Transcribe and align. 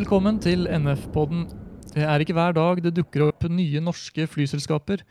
Velkommen 0.00 0.38
til 0.40 0.62
NF-podden. 0.64 1.42
Det 1.92 2.06
er 2.08 2.22
ikke 2.22 2.32
hver 2.32 2.54
dag 2.56 2.78
det 2.80 2.94
dukker 2.96 3.26
opp 3.26 3.42
nye 3.52 3.82
norske 3.84 4.24
flyselskaper, 4.32 5.02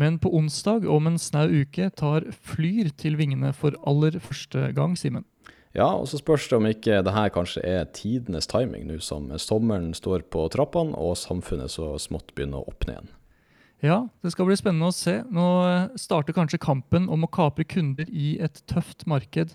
men 0.00 0.16
på 0.16 0.30
onsdag 0.38 0.86
om 0.88 1.10
en 1.10 1.18
snau 1.20 1.50
uke 1.60 1.90
tar 1.92 2.24
Flyr 2.48 2.88
til 2.96 3.18
vingene 3.20 3.50
for 3.52 3.76
aller 3.84 4.16
første 4.16 4.70
gang, 4.72 4.94
Simen. 4.96 5.26
Ja, 5.76 5.90
og 5.90 6.08
så 6.08 6.22
spørs 6.22 6.48
det 6.48 6.56
om 6.56 6.70
ikke 6.70 7.02
det 7.04 7.12
her 7.18 7.28
kanskje 7.34 7.66
er 7.68 7.92
tidenes 7.92 8.48
timing 8.48 8.88
nå 8.88 8.96
som 9.04 9.28
sommeren 9.36 9.92
står 9.92 10.24
på 10.32 10.46
trappene 10.56 10.96
og 10.96 11.18
samfunnet 11.20 11.76
så 11.76 11.92
smått 12.00 12.32
begynner 12.32 12.64
å 12.64 12.72
åpne 12.72 12.96
igjen. 12.96 13.12
Ja, 13.80 14.02
det 14.20 14.34
skal 14.34 14.44
bli 14.44 14.58
spennende 14.60 14.90
å 14.90 14.94
se. 14.94 15.22
Nå 15.32 15.46
starter 15.96 16.36
kanskje 16.36 16.60
kampen 16.60 17.08
om 17.08 17.24
å 17.24 17.30
kapre 17.32 17.64
kunder 17.64 18.10
i 18.12 18.34
et 18.44 18.60
tøft 18.68 19.06
marked. 19.08 19.54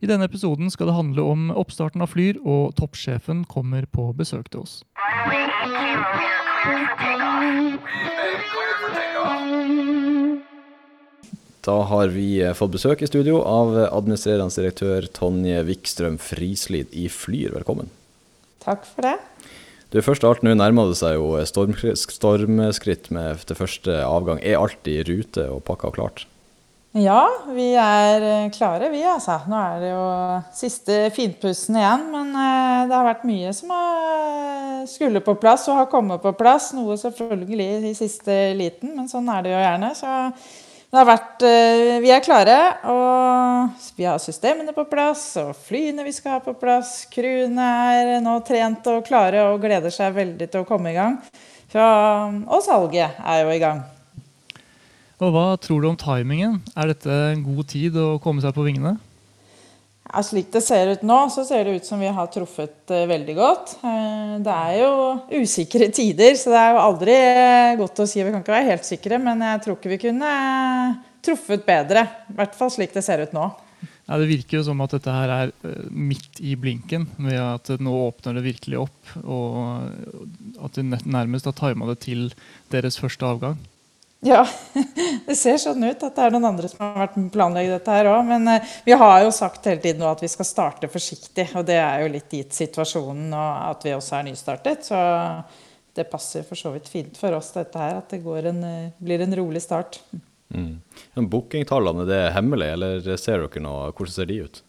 I 0.00 0.08
denne 0.08 0.24
episoden 0.28 0.70
skal 0.72 0.88
det 0.88 0.96
handle 0.96 1.24
om 1.26 1.48
oppstarten 1.52 2.00
av 2.00 2.14
Flyr, 2.14 2.38
og 2.48 2.72
toppsjefen 2.78 3.42
kommer 3.50 3.84
på 3.92 4.08
besøk 4.16 4.48
til 4.54 4.64
oss. 4.64 4.80
Da 11.68 11.76
har 11.90 12.14
vi 12.14 12.28
eh, 12.40 12.54
fått 12.56 12.72
besøk 12.72 13.02
i 13.04 13.08
studio 13.10 13.42
av 13.44 13.74
administrerende 13.90 14.54
direktør 14.56 15.10
Tonje 15.12 15.60
Wikstrøm 15.68 16.16
Frislid 16.22 16.94
i 16.96 17.10
Flyr. 17.12 17.52
Velkommen. 17.58 17.90
Takk 18.64 18.88
for 18.88 19.04
det. 19.04 19.18
Du, 19.88 20.02
Først 20.04 20.24
av 20.24 20.34
alt, 20.34 20.42
nå 20.44 20.52
nærmer 20.52 20.90
det 20.90 20.98
seg 21.00 21.14
jo 21.16 21.30
stormskritt 21.48 23.08
med 23.14 23.46
det 23.48 23.56
første 23.56 24.02
avgang. 24.04 24.42
Er 24.44 24.60
alt 24.60 24.90
i 24.90 24.98
rute 25.06 25.46
og 25.48 25.62
pakka 25.64 25.88
og 25.88 25.96
klart? 25.96 26.26
Ja, 26.98 27.22
vi 27.52 27.70
er 27.76 28.24
eh, 28.24 28.50
klare, 28.52 28.90
vi 28.92 29.00
altså. 29.06 29.38
Nå 29.48 29.56
er 29.56 29.80
det 29.80 29.90
jo 29.94 30.04
siste 30.56 30.98
finpussen 31.16 31.76
igjen. 31.80 32.04
Men 32.12 32.36
eh, 32.36 32.84
det 32.90 32.96
har 32.98 33.08
vært 33.08 33.26
mye 33.28 33.52
som 33.56 33.72
skulle 34.88 35.24
på 35.24 35.38
plass 35.40 35.64
og 35.72 35.80
har 35.80 35.90
kommet 35.92 36.20
på 36.24 36.34
plass. 36.36 36.74
Noe 36.76 36.96
selvfølgelig 37.00 37.68
i 37.88 37.96
siste 37.96 38.38
liten, 38.58 38.92
men 38.96 39.08
sånn 39.08 39.28
er 39.32 39.44
det 39.44 39.54
jo 39.54 39.62
gjerne. 39.62 39.92
Så 39.96 40.14
det 40.88 40.96
har 40.96 41.04
vært 41.04 41.44
eh, 41.44 41.98
Vi 42.00 42.08
er 42.14 42.22
klare, 42.24 42.56
og 42.88 43.88
vi 43.98 44.06
har 44.08 44.16
systemene 44.22 44.72
på 44.72 44.86
plass, 44.88 45.24
og 45.36 45.52
flyene 45.66 46.06
vi 46.06 46.14
skal 46.16 46.38
ha 46.38 46.40
på 46.40 46.54
plass. 46.56 47.02
Crewene 47.12 47.66
er 47.92 48.14
nå 48.24 48.38
trent 48.46 48.88
og 48.88 49.04
klare 49.04 49.44
og 49.50 49.60
gleder 49.60 49.92
seg 49.92 50.16
veldig 50.16 50.48
til 50.48 50.64
å 50.64 50.68
komme 50.68 50.94
i 50.94 50.96
gang. 50.96 51.18
og 51.76 52.60
salget 52.64 53.20
er 53.20 53.42
jo 53.44 53.52
i 53.52 53.60
gang. 53.60 53.84
Og 55.18 55.34
Hva 55.34 55.46
tror 55.60 55.82
du 55.82 55.90
om 55.90 55.98
timingen? 55.98 56.60
Er 56.78 56.94
dette 56.94 57.10
en 57.34 57.44
god 57.44 57.68
tid 57.68 57.96
å 57.98 58.16
komme 58.22 58.40
seg 58.40 58.54
på 58.56 58.64
vingene? 58.64 58.96
Ja, 60.08 60.22
slik 60.24 60.48
det 60.54 60.62
ser 60.64 60.94
ut 60.94 61.02
nå, 61.04 61.16
så 61.28 61.44
ser 61.44 61.66
det 61.68 61.82
ut 61.82 61.86
som 61.88 62.00
vi 62.00 62.08
har 62.08 62.30
truffet 62.32 62.92
uh, 62.94 63.04
veldig 63.10 63.34
godt. 63.36 63.74
Uh, 63.82 64.38
det 64.40 64.54
er 64.54 64.78
jo 64.80 65.42
usikre 65.42 65.90
tider, 65.92 66.32
så 66.40 66.54
det 66.54 66.62
er 66.62 66.72
jo 66.72 66.80
aldri 66.80 67.16
uh, 67.36 67.76
godt 67.82 68.00
å 68.00 68.06
si. 68.08 68.22
Vi 68.24 68.32
kan 68.32 68.40
ikke 68.40 68.54
være 68.54 68.70
helt 68.70 68.88
sikre, 68.88 69.20
men 69.20 69.44
jeg 69.44 69.62
tror 69.66 69.76
ikke 69.76 69.92
vi 69.92 70.00
kunne 70.06 70.32
truffet 71.24 71.66
bedre. 71.66 72.06
I 72.32 72.38
hvert 72.40 72.56
fall 72.56 72.72
slik 72.72 72.96
det 72.96 73.04
ser 73.04 73.20
ut 73.20 73.36
nå. 73.36 73.50
Ja, 74.08 74.16
Det 74.16 74.30
virker 74.30 74.56
jo 74.56 74.64
som 74.70 74.80
at 74.80 74.94
dette 74.96 75.12
her 75.12 75.34
er 75.34 75.52
midt 75.92 76.40
i 76.40 76.54
blinken, 76.56 77.04
ved 77.20 77.36
at 77.42 77.68
nå 77.76 77.92
åpner 78.06 78.38
det 78.38 78.46
virkelig 78.46 78.86
opp. 78.86 79.16
Og 79.20 80.64
at 80.64 80.78
de 80.80 80.86
nærmest 80.88 81.50
har 81.50 81.58
tima 81.58 81.90
det 81.92 82.00
til 82.06 82.30
deres 82.72 82.96
første 82.96 83.28
avgang. 83.28 83.60
Ja, 84.26 84.42
det 85.26 85.36
ser 85.38 85.60
sånn 85.62 85.84
ut 85.84 86.02
at 86.02 86.16
det 86.16 86.24
er 86.24 86.34
noen 86.34 86.48
andre 86.48 86.70
som 86.70 86.80
har 86.82 87.04
vært 87.04 87.18
med 87.18 87.28
å 87.30 87.34
planlegge 87.36 87.76
dette 87.76 87.94
her 87.94 88.10
òg. 88.10 88.24
Men 88.26 88.50
uh, 88.50 88.74
vi 88.86 88.96
har 88.98 89.22
jo 89.22 89.32
sagt 89.34 89.68
hele 89.70 89.82
tiden 89.84 90.02
at 90.08 90.22
vi 90.24 90.30
skal 90.32 90.48
starte 90.48 90.90
forsiktig, 90.90 91.50
og 91.54 91.66
det 91.68 91.78
er 91.78 92.02
jo 92.02 92.12
litt 92.16 92.34
gitt 92.34 92.56
situasjonen 92.56 93.30
og 93.30 93.50
at 93.68 93.86
vi 93.86 93.94
også 93.94 94.18
er 94.18 94.28
nystartet. 94.30 94.88
Så 94.90 95.02
det 95.98 96.08
passer 96.10 96.46
for 96.46 96.58
så 96.58 96.74
vidt 96.74 96.90
fint 96.90 97.18
for 97.18 97.34
oss 97.38 97.52
dette 97.54 97.78
her, 97.78 98.00
at 98.02 98.10
det 98.10 98.22
en, 98.50 98.64
uh, 98.64 98.96
blir 98.98 99.22
en 99.22 99.38
rolig 99.38 99.62
start. 99.62 100.00
Mm. 100.48 100.80
Bookingtallene, 101.28 102.08
det 102.08 102.22
er 102.24 102.34
hemmelig, 102.34 102.72
eller 102.74 103.20
ser 103.20 103.44
dere 103.44 103.62
noe? 103.62 103.92
Hvordan 103.92 104.14
ser 104.14 104.30
de 104.30 104.42
ut? 104.46 104.62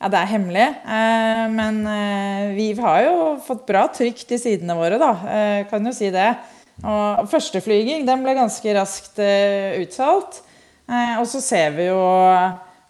Ja, 0.00 0.08
det 0.08 0.16
er 0.16 0.30
hemmelig. 0.30 0.64
Eh, 0.96 1.42
men 1.52 1.82
eh, 1.84 2.54
vi 2.56 2.70
har 2.80 3.02
jo 3.04 3.16
fått 3.44 3.66
bra 3.68 3.84
trykk 3.92 4.22
til 4.30 4.40
sidene 4.40 4.76
våre, 4.78 4.96
da. 5.00 5.10
Eh, 5.28 5.58
kan 5.68 5.84
jo 5.84 5.92
si 5.92 6.08
det. 6.14 6.30
Og 6.84 7.28
førsteflyging 7.30 8.06
den 8.08 8.24
ble 8.24 8.34
ganske 8.38 8.74
raskt 8.76 9.20
uh, 9.20 9.76
utsolgt. 9.82 10.42
Uh, 10.90 11.20
og 11.20 11.26
så 11.30 11.42
ser 11.44 11.74
vi 11.76 11.90
jo 11.90 12.00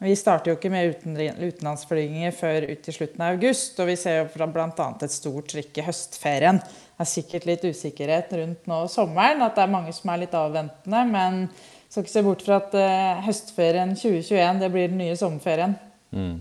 Vi 0.01 0.15
starter 0.17 0.53
jo 0.53 0.57
ikke 0.57 0.71
med 0.73 0.95
uten, 0.95 1.17
utenlandsflyginger 1.19 2.33
før 2.33 2.65
ut 2.71 2.85
til 2.87 2.97
slutten 2.97 3.25
av 3.25 3.35
august. 3.35 3.81
Og 3.83 3.91
vi 3.91 3.97
ser 4.01 4.23
jo 4.23 4.47
bl.a. 4.49 4.71
et 4.71 5.13
stort 5.13 5.51
trykk 5.53 5.83
i 5.83 5.85
høstferien. 5.85 6.63
Det 6.63 7.05
er 7.05 7.11
sikkert 7.11 7.49
litt 7.49 7.65
usikkerhet 7.65 8.33
rundt 8.37 8.67
nå 8.69 8.81
sommeren, 8.93 9.45
at 9.45 9.57
det 9.57 9.67
er 9.67 9.73
mange 9.73 9.93
som 9.97 10.13
er 10.13 10.23
litt 10.23 10.37
avventende. 10.37 11.05
Men 11.11 11.43
skal 11.91 12.07
ikke 12.07 12.15
se 12.15 12.25
bort 12.25 12.47
fra 12.47 12.61
at 12.63 12.79
uh, 12.79 13.25
høstferien 13.27 13.97
2021 13.99 14.63
det 14.63 14.73
blir 14.73 14.89
den 14.89 15.03
nye 15.03 15.19
sommerferien. 15.21 15.77
Mm. 16.17 16.39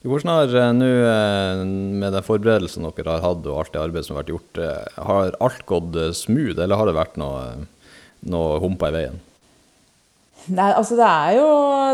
Hvordan 0.00 0.30
har 0.32 0.54
eh, 0.56 0.70
nå, 0.72 0.86
eh, 1.04 1.62
med 2.00 2.14
den 2.16 2.24
forberedelsen 2.24 2.86
dere 2.88 3.18
har 3.18 3.24
hatt 3.24 3.44
og 3.44 3.58
alt 3.60 3.74
det 3.74 3.82
arbeidet 3.82 4.06
som 4.06 4.16
har 4.16 4.24
vært 4.24 4.32
gjort, 4.32 4.60
eh, 4.64 5.00
har 5.04 5.34
alt 5.44 5.64
gått 5.68 5.98
smooth, 6.16 6.56
eller 6.56 6.80
har 6.80 6.88
det 6.88 6.94
vært 6.96 7.18
noe, 7.20 7.66
noe 8.32 8.54
humper 8.62 8.94
i 8.94 8.96
veien? 8.96 9.18
Nei, 10.48 10.70
altså 10.72 10.96
det 10.96 11.04
er, 11.04 11.34
jo, 11.36 11.48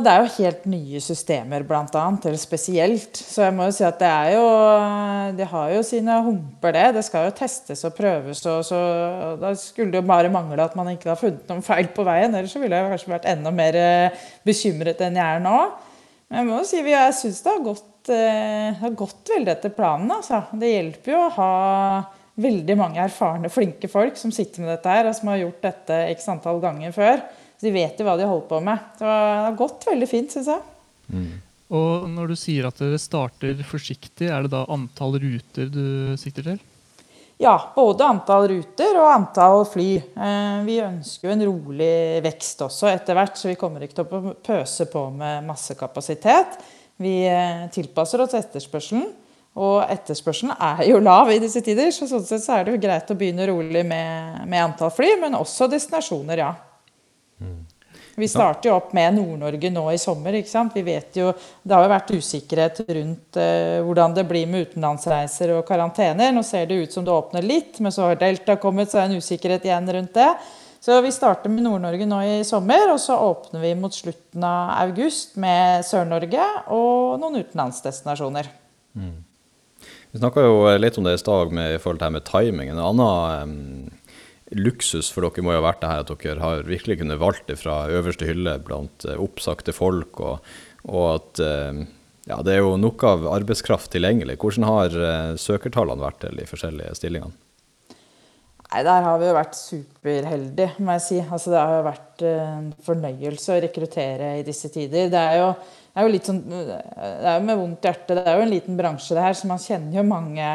det 0.06 0.12
er 0.12 0.22
jo 0.22 0.34
helt 0.36 0.68
nye 0.70 1.00
systemer, 1.02 1.64
blant 1.66 1.96
annet, 1.98 2.28
eller 2.30 2.38
spesielt. 2.38 3.18
Så 3.18 3.42
jeg 3.42 3.56
må 3.56 3.66
jo 3.66 3.74
si 3.74 3.82
at 3.84 3.98
det 3.98 4.06
er 4.06 4.36
jo 4.36 4.44
De 5.34 5.48
har 5.50 5.72
jo 5.74 5.80
sine 5.84 6.20
humper, 6.22 6.76
det. 6.76 6.84
Det 6.94 7.02
skal 7.08 7.26
jo 7.26 7.34
testes 7.34 7.82
og 7.88 7.96
prøves. 7.98 8.44
Og 8.46 8.62
så, 8.68 8.78
da 9.42 9.50
skulle 9.58 9.90
det 9.90 9.98
jo 9.98 10.06
bare 10.06 10.30
mangle 10.30 10.62
at 10.62 10.78
man 10.78 10.92
ikke 10.92 11.10
har 11.10 11.18
funnet 11.18 11.50
noen 11.50 11.66
feil 11.66 11.90
på 11.90 12.06
veien. 12.06 12.38
Ellers 12.38 12.54
så 12.54 12.62
ville 12.62 12.78
jeg 12.78 12.94
kanskje 12.94 13.12
vært 13.16 13.28
enda 13.34 13.50
mer 13.50 13.80
bekymret 14.46 15.02
enn 15.02 15.18
jeg 15.18 15.40
er 15.40 15.42
nå. 15.42 15.58
Men 16.30 16.40
jeg 16.40 16.46
må 16.46 16.62
jo 16.62 16.70
si 16.70 16.86
jeg 16.86 17.18
syns 17.18 17.42
det 17.42 17.50
har 17.50 17.66
gått 17.66 17.84
Eh, 18.12 18.74
har 18.80 18.94
gått 18.98 19.32
veldig 19.34 19.52
etter 19.52 19.72
planen. 19.74 20.10
Altså. 20.18 20.42
Det 20.52 20.70
hjelper 20.70 21.12
jo 21.12 21.22
å 21.24 21.32
ha 21.38 21.52
veldig 22.36 22.76
mange 22.76 23.00
erfarne, 23.00 23.50
flinke 23.52 23.88
folk 23.88 24.18
som 24.20 24.32
sitter 24.34 24.62
med 24.62 24.74
dette 24.74 24.92
her, 24.92 25.08
og 25.08 25.16
som 25.16 25.32
har 25.32 25.40
gjort 25.40 25.62
dette 25.64 25.98
x 26.12 26.28
antall 26.28 26.60
ganger 26.60 26.92
før. 26.92 27.24
Så 27.56 27.68
de 27.68 27.72
vet 27.72 27.98
jo 27.98 28.04
hva 28.04 28.18
de 28.20 28.28
holder 28.28 28.48
på 28.50 28.60
med. 28.64 28.94
Så 28.98 29.08
det 29.08 29.42
har 29.46 29.58
gått 29.58 29.88
veldig 29.88 30.08
fint, 30.10 30.32
syns 30.34 30.52
jeg. 30.52 30.64
Mm. 31.08 31.34
Og 31.76 32.06
når 32.12 32.30
du 32.30 32.38
sier 32.38 32.68
at 32.68 32.78
dere 32.78 33.00
starter 33.00 33.62
forsiktig, 33.66 34.28
er 34.30 34.44
det 34.44 34.52
da 34.52 34.66
antall 34.70 35.16
ruter 35.22 35.70
du 35.72 36.14
sikter 36.20 36.52
til? 36.52 36.64
Ja, 37.42 37.56
både 37.74 38.06
antall 38.06 38.46
ruter 38.48 38.96
og 38.96 39.10
antall 39.10 39.66
fly. 39.68 39.88
Eh, 39.98 40.60
vi 40.64 40.78
ønsker 40.80 41.28
jo 41.28 41.34
en 41.34 41.46
rolig 41.50 42.22
vekst 42.24 42.62
også 42.64 42.88
etter 42.88 43.18
hvert, 43.18 43.36
så 43.36 43.50
vi 43.50 43.58
kommer 43.60 43.84
ikke 43.84 43.98
til 43.98 44.06
å 44.06 44.32
pøse 44.46 44.86
på 44.92 45.02
med 45.12 45.44
masse 45.48 45.76
kapasitet. 45.76 46.56
Vi 47.02 47.14
eh, 47.28 47.66
tilpasser 47.74 48.22
oss 48.24 48.36
etterspørselen. 48.38 49.06
Og 49.56 49.78
etterspørselen 49.88 50.52
er 50.52 50.82
jo 50.90 50.98
lav 51.00 51.30
i 51.32 51.40
disse 51.40 51.62
tider, 51.64 51.88
så 51.94 52.04
sånn 52.08 52.24
sett 52.28 52.44
så 52.44 52.58
er 52.58 52.66
det 52.66 52.74
jo 52.74 52.80
greit 52.82 53.08
å 53.08 53.16
begynne 53.16 53.46
rolig 53.48 53.86
med, 53.88 54.42
med 54.44 54.60
antall 54.60 54.92
fly, 54.92 55.14
men 55.22 55.38
også 55.38 55.68
destinasjoner, 55.72 56.42
ja. 56.44 56.50
Mm. 57.40 57.62
Vi 58.16 58.28
starter 58.28 58.70
jo 58.70 58.74
opp 58.78 58.94
med 58.96 59.16
Nord-Norge 59.18 59.70
nå 59.72 59.82
i 59.92 59.98
sommer. 60.00 60.38
ikke 60.38 60.48
sant? 60.48 60.76
Vi 60.76 60.84
vet 60.84 61.18
jo, 61.20 61.32
Det 61.62 61.74
har 61.74 61.84
jo 61.84 61.92
vært 61.92 62.12
usikkerhet 62.16 62.78
rundt 62.88 63.36
uh, 63.36 63.80
hvordan 63.84 64.14
det 64.16 64.24
blir 64.28 64.46
med 64.48 64.70
utenlandsreiser 64.70 65.52
og 65.58 65.66
karantener. 65.68 66.32
Nå 66.32 66.44
ser 66.44 66.64
det 66.68 66.80
ut 66.80 66.96
som 66.96 67.04
det 67.04 67.12
åpner 67.12 67.44
litt, 67.44 67.76
men 67.84 67.92
så 67.92 68.08
har 68.08 68.20
Delta 68.20 68.56
kommet, 68.60 68.88
så 68.88 69.02
er 69.02 69.08
det 69.08 69.18
en 69.18 69.24
usikkerhet 69.24 69.68
igjen 69.68 69.92
rundt 69.98 70.16
det. 70.16 70.30
Så 70.86 71.00
vi 71.02 71.10
starter 71.10 71.50
med 71.50 71.64
Nord-Norge 71.66 72.06
nå 72.06 72.20
i 72.22 72.34
sommer, 72.46 72.92
og 72.92 73.00
så 73.02 73.16
åpner 73.18 73.58
vi 73.58 73.72
mot 73.74 73.90
slutten 73.90 74.44
av 74.46 74.68
august 74.84 75.32
med 75.42 75.82
Sør-Norge 75.82 76.44
og 76.70 77.16
noen 77.18 77.40
utenlandsdestinasjoner. 77.40 78.46
Mm. 78.94 79.16
Vi 80.14 80.20
snakka 80.20 80.44
jo 80.46 80.60
litt 80.78 81.00
om 81.00 81.08
det 81.08 81.16
i 81.16 81.18
stad 81.18 81.50
i 81.50 81.64
det 81.74 81.80
her 81.82 82.12
med 82.14 82.22
timingen. 82.28 82.78
En 82.78 83.00
annen 83.00 83.50
um, 83.50 84.12
luksus 84.54 85.10
for 85.10 85.26
dere 85.26 85.42
må 85.42 85.56
jo 85.56 85.58
ha 85.58 85.64
vært 85.66 85.82
det 85.82 85.90
her 85.90 86.04
at 86.04 86.12
dere 86.22 86.44
har 86.44 86.62
virkelig 86.70 87.00
kunnet 87.00 87.18
valgt 87.18 87.50
det 87.50 87.58
fra 87.58 87.80
øverste 87.90 88.28
hylle 88.30 88.54
blant 88.62 89.08
uh, 89.10 89.16
oppsagte 89.18 89.74
folk, 89.74 90.22
og, 90.22 90.52
og 90.86 91.08
at 91.16 91.42
um, 91.42 91.82
ja, 92.30 92.38
det 92.46 92.54
er 92.54 92.62
jo 92.62 92.78
nok 92.78 93.02
av 93.10 93.26
arbeidskraft 93.34 93.90
tilgjengelig. 93.90 94.38
Hvordan 94.38 94.70
har 94.70 94.94
uh, 94.94 95.34
søkertallene 95.34 96.06
vært 96.06 96.22
til 96.22 96.38
de 96.38 96.46
forskjellige 96.46 96.94
stillingene? 97.02 97.34
Nei, 98.76 98.82
Der 98.84 99.06
har 99.08 99.16
vi 99.16 99.24
jo 99.24 99.32
vært 99.32 99.54
superheldige, 99.56 100.72
må 100.84 100.92
jeg 100.98 101.02
si. 101.06 101.18
Altså, 101.22 101.52
det 101.54 101.60
har 101.62 101.78
jo 101.78 101.84
vært 101.86 102.24
en 102.28 102.66
fornøyelse 102.84 103.54
å 103.54 103.60
rekruttere 103.64 104.34
i 104.36 104.42
disse 104.44 104.68
tider. 104.68 105.06
Det 105.08 105.22
er 105.22 105.38
jo, 105.40 105.46
det 105.56 106.02
er 106.02 106.04
jo 106.04 106.12
litt 106.12 106.28
sånn, 106.28 106.42
det 106.44 106.74
er 107.00 107.38
jo 107.38 107.46
med 107.46 107.56
vondt 107.56 107.88
hjerte. 107.88 108.18
Det 108.18 108.24
er 108.26 108.36
jo 108.36 108.42
en 108.44 108.52
liten 108.52 108.76
bransje, 108.76 109.16
det 109.16 109.24
her, 109.24 109.38
så 109.38 109.48
man 109.48 109.62
kjenner 109.64 109.96
jo 109.96 110.04
mange 110.04 110.50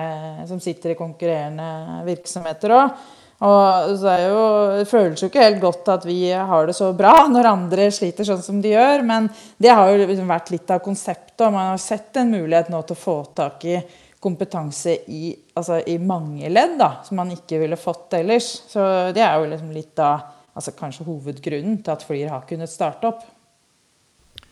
som 0.51 0.61
sitter 0.61 0.93
i 0.93 0.99
konkurrerende 0.99 2.03
virksomheter 2.11 2.75
òg. 2.77 3.01
Og 3.41 3.95
det, 4.03 4.19
jo, 4.21 4.45
det, 4.77 4.85
føles 4.91 5.23
jo 5.23 5.31
ikke 5.31 5.47
helt 5.47 5.61
godt 5.63 5.89
at 5.89 6.05
vi 6.05 6.19
har 6.29 6.69
det 6.69 6.77
så 6.77 6.91
bra 6.93 7.23
når 7.25 7.49
andre 7.55 7.89
sliter 7.89 8.27
sånn 8.27 8.45
som 8.45 8.61
de 8.61 8.75
gjør, 8.75 9.01
men 9.01 9.31
det 9.57 9.73
har 9.73 9.89
jo 9.89 9.97
liksom 10.03 10.29
vært 10.29 10.53
litt 10.53 10.69
av 10.69 10.85
konseptet. 10.85 11.41
Og 11.41 11.57
man 11.57 11.71
har 11.71 11.81
sett 11.81 12.21
en 12.21 12.29
mulighet 12.37 12.69
nå 12.69 12.85
til 12.85 12.99
å 12.99 13.01
få 13.01 13.17
tak 13.33 13.65
i 13.65 13.79
kompetanse 14.21 14.99
i, 15.09 15.31
altså 15.57 15.79
i 15.89 15.97
mange 15.97 16.49
ledd 16.51 16.77
da, 16.79 16.91
som 17.05 17.17
man 17.21 17.31
ikke 17.33 17.59
ville 17.63 17.79
fått 17.79 18.13
ellers. 18.19 18.51
Så 18.69 18.83
det 19.15 19.23
er 19.25 19.39
jo 19.39 19.49
liksom 19.49 19.73
litt 19.73 20.01
av 20.01 20.29
altså 20.57 20.73
kanskje 20.75 21.07
hovedgrunnen 21.07 21.79
til 21.81 21.93
at 21.93 22.03
Flyr 22.05 22.31
har 22.31 22.45
kunnet 22.49 22.71
starte 22.71 23.09
opp. 23.09 23.23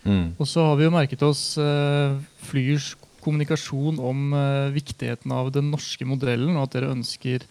Mm. 0.08 0.36
Og 0.40 0.48
så 0.48 0.64
har 0.64 0.78
vi 0.80 0.88
jo 0.88 0.94
merket 0.96 1.24
oss 1.28 1.44
uh, 1.60 2.16
Flyrs 2.48 2.94
kommunikasjon 3.24 4.00
om 4.00 4.32
uh, 4.32 4.72
viktigheten 4.74 5.32
av 5.36 5.52
den 5.54 5.70
norske 5.74 6.08
modellen, 6.08 6.56
og 6.56 6.68
at 6.68 6.78
dere 6.78 6.94
ønsker 6.96 7.44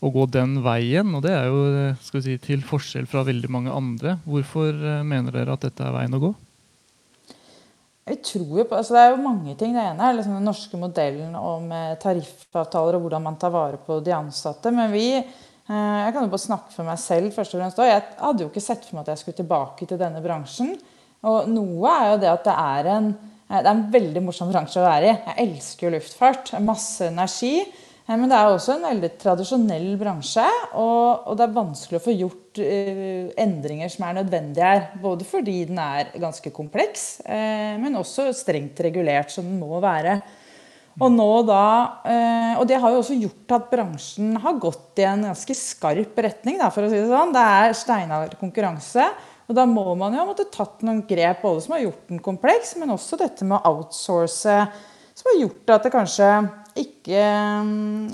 å 0.00 0.10
gå 0.14 0.24
den 0.32 0.62
veien. 0.64 1.12
Og 1.16 1.22
det 1.26 1.34
er 1.36 1.50
jo 1.50 1.64
eh, 1.68 1.98
skal 2.00 2.22
vi 2.22 2.24
si, 2.24 2.36
til 2.40 2.62
forskjell 2.64 3.08
fra 3.10 3.20
veldig 3.26 3.50
mange 3.52 3.74
andre. 3.74 4.16
Hvorfor 4.24 4.72
uh, 4.72 5.02
mener 5.04 5.34
dere 5.36 5.58
at 5.58 5.66
dette 5.66 5.84
er 5.84 5.92
veien 5.92 6.16
å 6.16 6.22
gå? 6.22 6.30
Jeg 8.10 8.20
tror 8.26 8.60
jo 8.60 8.64
på, 8.66 8.76
altså 8.76 8.96
Det 8.96 9.02
er 9.02 9.12
jo 9.12 9.22
mange 9.24 9.54
ting. 9.58 9.76
Det 9.76 9.84
ene 9.84 10.08
er 10.08 10.16
liksom 10.18 10.36
den 10.38 10.48
norske 10.50 10.80
modellen 10.80 11.36
om 11.38 11.70
tariffavtaler 12.02 12.98
og 12.98 13.06
hvordan 13.06 13.26
man 13.28 13.38
tar 13.40 13.54
vare 13.54 13.78
på 13.86 14.00
de 14.04 14.14
ansatte. 14.16 14.72
Men 14.74 14.90
vi, 14.92 15.06
jeg 15.16 16.14
kan 16.14 16.26
jo 16.26 16.32
bare 16.32 16.42
snakke 16.42 16.74
for 16.74 16.88
meg 16.88 16.98
selv. 17.02 17.32
først 17.34 17.54
og 17.54 17.62
fremst. 17.62 17.82
Jeg 17.86 18.06
hadde 18.18 18.44
jo 18.44 18.50
ikke 18.50 18.64
sett 18.64 18.86
for 18.86 18.98
meg 18.98 19.06
at 19.06 19.14
jeg 19.14 19.22
skulle 19.22 19.40
tilbake 19.42 19.86
til 19.86 20.00
denne 20.00 20.22
bransjen. 20.24 20.74
Og 21.30 21.48
noe 21.52 21.92
er 21.94 22.08
jo 22.12 22.22
det 22.24 22.32
at 22.32 22.48
det 22.48 22.56
er 22.56 22.90
en 22.96 23.12
det 23.50 23.66
er 23.66 23.72
en 23.72 23.86
veldig 23.90 24.20
morsom 24.22 24.50
bransje 24.52 24.78
å 24.78 24.86
være 24.86 25.08
i. 25.08 25.14
Jeg 25.26 25.48
elsker 25.48 25.88
jo 25.88 25.94
luftfart. 25.96 26.52
Masse 26.62 27.08
energi. 27.10 27.56
Eh, 28.06 28.14
men 28.14 28.30
det 28.30 28.38
er 28.38 28.50
også 28.50 28.76
en 28.76 28.86
veldig 28.86 29.10
tradisjonell 29.18 29.88
bransje. 29.98 30.46
Og, 30.78 31.26
og 31.26 31.38
det 31.38 31.46
er 31.48 31.56
vanskelig 31.56 31.98
å 31.98 32.04
få 32.04 32.14
gjort 32.14 32.49
uh, 32.58 33.30
endringer 33.38 33.90
som 33.92 34.08
er 34.08 34.18
nødvendige 34.18 34.66
her. 34.66 34.84
Både 35.02 35.26
fordi 35.28 35.62
den 35.68 35.78
er 35.82 36.10
ganske 36.18 36.50
kompleks, 36.54 37.20
uh, 37.26 37.78
men 37.78 37.98
også 38.00 38.30
strengt 38.36 38.80
regulert, 38.82 39.30
som 39.30 39.46
den 39.46 39.60
må 39.62 39.78
være. 39.82 40.18
Og, 41.00 41.14
da, 41.48 41.64
uh, 42.04 42.54
og 42.60 42.66
det 42.68 42.80
har 42.82 42.92
jo 42.92 43.00
også 43.00 43.16
gjort 43.20 43.54
at 43.56 43.68
bransjen 43.70 44.34
har 44.42 44.58
gått 44.60 45.00
i 45.00 45.06
en 45.08 45.28
ganske 45.30 45.56
skarp 45.56 46.18
retning, 46.26 46.58
for 46.74 46.84
å 46.84 46.90
si 46.90 46.98
det 46.98 47.08
sånn. 47.08 47.34
Det 47.36 47.44
er 47.60 47.76
steinhard 47.78 48.34
konkurranse. 48.40 49.06
Og 49.50 49.56
da 49.58 49.64
må 49.66 49.82
man 49.98 50.14
jo 50.14 50.22
ha 50.22 50.28
måttet 50.28 50.52
tatt 50.54 50.82
noen 50.86 51.02
grep 51.08 51.40
både 51.42 51.64
som 51.64 51.74
har 51.74 51.82
gjort 51.82 52.10
den 52.12 52.20
kompleks, 52.22 52.76
men 52.78 52.92
også 52.94 53.18
dette 53.18 53.46
med 53.46 53.58
å 53.58 53.72
outsource, 53.74 54.58
som 55.18 55.30
har 55.32 55.40
gjort 55.40 55.72
at 55.74 55.86
det 55.86 55.94
kanskje 55.94 56.28
ikke, 56.78 57.24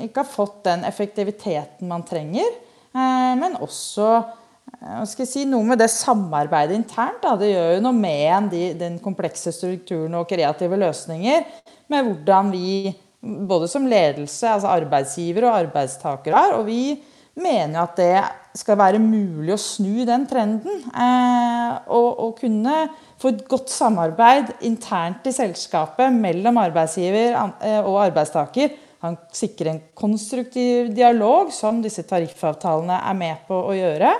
ikke 0.06 0.23
har 0.23 0.31
fått 0.31 0.62
den 0.65 0.87
effektiviteten 0.88 1.91
man 1.91 2.06
trenger. 2.09 2.49
Eh, 2.96 3.32
men 3.37 3.56
også 3.60 4.10
eh, 4.16 5.25
si, 5.28 5.44
noe 5.48 5.66
med 5.69 5.81
det 5.82 5.90
samarbeidet 5.93 6.78
internt. 6.78 7.20
Da. 7.25 7.34
Det 7.40 7.52
gjør 7.52 7.75
jo 7.76 7.82
noe 7.84 7.96
med 7.96 8.52
de, 8.54 8.62
den 8.78 9.00
komplekse 9.04 9.52
strukturen 9.54 10.16
og 10.16 10.28
kreative 10.31 10.78
løsninger. 10.81 11.44
Med 11.93 12.08
hvordan 12.08 12.54
vi, 12.54 12.94
både 13.20 13.69
som 13.70 13.87
ledelse, 13.90 14.48
altså 14.48 14.72
arbeidsgiver 14.72 15.50
og 15.50 15.60
arbeidstakere, 15.60 16.48
og 16.56 16.66
vi 16.70 16.96
mener 17.37 17.82
at 17.82 17.98
det 18.00 18.16
skal 18.56 18.78
være 18.81 19.00
mulig 19.02 19.52
å 19.52 19.60
snu 19.60 20.06
den 20.08 20.25
trenden. 20.28 20.81
Eh, 20.88 21.75
og, 21.92 22.08
og, 22.25 22.32
kunne 22.40 22.87
få 23.20 23.34
et 23.34 23.44
godt 23.49 23.72
samarbeid 23.72 24.54
internt 24.69 25.28
i 25.28 25.34
selskapet 25.37 26.14
mellom 26.16 26.62
arbeidsgiver 26.64 27.37
eh, 27.37 27.82
og 27.82 28.00
arbeidstaker. 28.06 28.72
Han 29.04 29.19
sikrer 29.34 29.72
en 29.72 29.82
konstruktiv 29.94 30.88
dialog, 30.96 31.52
som 31.52 31.82
disse 31.84 32.06
tariffavtalene 32.08 33.02
er 33.04 33.19
med 33.19 33.44
på 33.48 33.58
å 33.69 33.75
gjøre. 33.76 34.12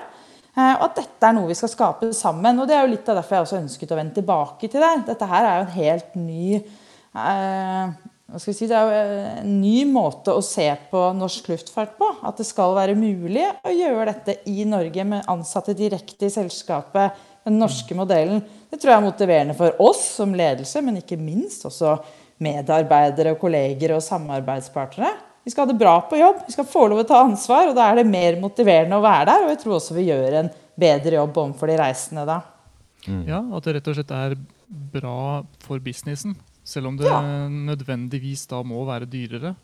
Eh, 0.57 0.75
og 0.75 0.89
at 0.89 0.99
dette 1.03 1.29
er 1.29 1.37
noe 1.37 1.51
vi 1.51 1.57
skal 1.59 1.73
skape 1.73 2.11
sammen. 2.17 2.61
Og 2.61 2.69
det 2.69 2.77
er 2.77 2.85
jo 2.85 2.93
litt 2.95 3.09
av 3.13 3.21
derfor 3.21 3.39
jeg 3.39 3.47
også 3.47 3.63
ønsket 3.63 3.95
å 3.95 4.01
vende 4.01 4.19
tilbake 4.19 4.71
til 4.73 4.85
det. 4.85 4.93
Dette 5.09 5.31
her 5.31 5.49
er 5.49 5.57
jo 5.57 5.65
en 5.67 5.79
helt 5.79 6.21
ny 6.21 6.51
eh, 6.57 7.97
Si, 8.43 8.67
det 8.67 8.75
er 8.75 8.89
jo 8.91 9.19
en 9.39 9.51
ny 9.63 9.85
måte 9.87 10.33
å 10.35 10.43
se 10.43 10.65
på 10.91 11.01
norsk 11.15 11.47
luftfart 11.53 11.93
på. 11.95 12.09
At 12.27 12.41
det 12.41 12.49
skal 12.49 12.75
være 12.75 12.97
mulig 12.99 13.45
å 13.63 13.71
gjøre 13.71 14.09
dette 14.11 14.41
i 14.51 14.65
Norge 14.67 15.05
med 15.07 15.29
ansatte 15.31 15.77
direkte 15.79 16.27
i 16.27 16.35
selskapet. 16.35 17.15
Den 17.47 17.61
norske 17.63 17.95
modellen. 17.95 18.41
Det 18.67 18.81
tror 18.83 18.91
jeg 18.91 18.99
er 18.99 19.05
motiverende 19.05 19.55
for 19.55 19.79
oss 19.79 20.03
som 20.17 20.35
ledelse, 20.35 20.83
men 20.83 20.99
ikke 20.99 21.21
minst 21.21 21.69
også 21.71 21.95
medarbeidere, 22.43 23.37
kolleger 23.41 23.97
og 23.97 24.05
samarbeidspartnere. 24.05 25.15
Vi 25.47 25.53
skal 25.53 25.63
ha 25.63 25.71
det 25.71 25.79
bra 25.79 25.95
på 26.11 26.19
jobb, 26.19 26.41
vi 26.49 26.57
skal 26.57 26.67
få 26.67 26.89
lov 26.91 27.05
å 27.05 27.07
ta 27.07 27.21
ansvar, 27.23 27.69
og 27.71 27.77
da 27.79 27.87
er 27.87 28.01
det 28.01 28.11
mer 28.11 28.39
motiverende 28.43 28.99
å 28.99 29.05
være 29.05 29.29
der. 29.31 29.45
Og 29.45 29.53
jeg 29.53 29.61
tror 29.63 29.77
også 29.77 29.95
vi 29.95 30.09
gjør 30.09 30.41
en 30.41 30.51
bedre 30.77 31.21
jobb 31.21 31.39
overfor 31.45 31.71
de 31.71 31.79
reisende 31.79 32.27
da. 32.27 32.41
Mm. 33.07 33.23
Ja, 33.29 33.39
at 33.39 33.69
det 33.69 33.77
rett 33.77 33.91
og 33.93 33.97
slett 33.97 34.17
er 34.17 34.35
bra 34.67 35.45
for 35.63 35.83
businessen. 35.83 36.35
Selv 36.67 36.91
om 36.91 36.99
det 36.99 37.07
ja. 37.07 37.21
nødvendigvis 37.47 38.43
da 38.51 38.59
må 38.67 38.83
være 38.89 39.07
dyrere? 39.07 39.55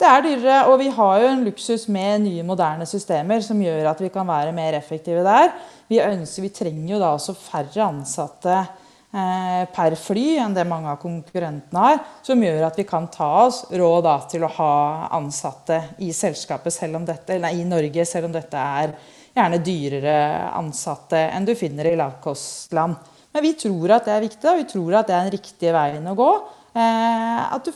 Det 0.00 0.08
er 0.08 0.22
dyrere, 0.24 0.58
og 0.72 0.78
vi 0.80 0.88
har 0.96 1.22
jo 1.22 1.28
en 1.28 1.42
luksus 1.44 1.84
med 1.92 2.24
nye, 2.24 2.44
moderne 2.46 2.86
systemer 2.88 3.42
som 3.44 3.60
gjør 3.62 3.92
at 3.92 3.98
vi 4.02 4.08
kan 4.10 4.26
være 4.26 4.54
mer 4.56 4.74
effektive 4.78 5.22
der. 5.22 5.52
Vi, 5.92 6.00
ønsker, 6.02 6.48
vi 6.48 6.54
trenger 6.56 6.94
jo 6.94 7.02
da 7.02 7.12
også 7.14 7.36
færre 7.36 7.84
ansatte 7.84 8.56
eh, 8.56 8.70
per 9.10 9.96
fly 9.98 10.36
enn 10.38 10.52
det 10.54 10.62
mange 10.70 10.92
av 10.92 11.00
konkurrentene 11.02 11.82
har. 11.82 12.02
Som 12.22 12.42
gjør 12.44 12.68
at 12.68 12.76
vi 12.78 12.84
kan 12.86 13.08
ta 13.10 13.30
oss 13.46 13.64
råd 13.74 14.06
til 14.30 14.44
å 14.46 14.52
ha 14.54 14.74
ansatte 15.18 15.80
i 16.06 16.12
selskapet 16.14 16.78
dette, 17.08 17.38
nei, 17.42 17.56
i 17.58 17.64
Norge, 17.66 18.04
selv 18.06 18.30
om 18.30 18.36
dette 18.36 18.56
er 18.56 18.94
gjerne 19.34 19.62
dyrere 19.62 20.16
ansatte 20.58 21.18
enn 21.30 21.46
du 21.46 21.54
finner 21.58 21.90
i 21.90 21.96
lavkostland. 21.98 22.96
Men 23.30 23.44
vi 23.44 23.52
tror 23.58 23.94
at 23.94 24.08
det 24.08 24.14
er 24.14 24.24
viktig, 24.24 24.46
og 24.50 24.58
vi 24.58 24.70
tror 24.72 24.96
at 24.98 25.10
det 25.10 25.14
er 25.14 25.26
den 25.26 25.36
riktige 25.36 25.74
veien 25.74 26.08
å 26.10 26.16
gå. 26.18 26.30
Eh, 26.74 27.40
at 27.54 27.66
du, 27.66 27.72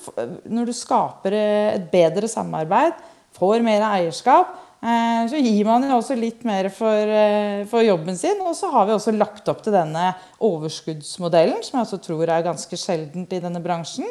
når 0.51 0.71
du 0.71 0.75
skaper 0.75 1.35
et 1.39 1.87
bedre 1.93 2.31
samarbeid, 2.31 2.99
får 3.35 3.63
mer 3.67 3.83
eierskap, 3.87 4.55
eh, 4.55 4.64
så 4.85 5.39
gir 5.41 5.65
man 5.65 5.85
jo 5.87 5.97
også 5.97 6.17
litt 6.19 6.43
mer 6.45 6.69
for, 6.75 7.09
eh, 7.09 7.65
for, 7.71 7.81
jobben 7.87 8.19
sin. 8.21 8.41
Og 8.45 8.53
så 8.59 8.69
har 8.73 8.87
vi 8.87 8.93
også 8.93 9.15
lagt 9.17 9.49
opp 9.49 9.63
til 9.65 9.73
denne 9.73 10.11
overskuddsmodellen, 10.45 11.63
som 11.65 11.79
jeg 11.79 11.87
også 11.87 12.01
tror 12.05 12.29
er 12.29 12.45
ganske 12.45 12.77
sjeldent 12.77 13.33
i 13.33 13.41
denne 13.41 13.63
bransjen. 13.65 14.11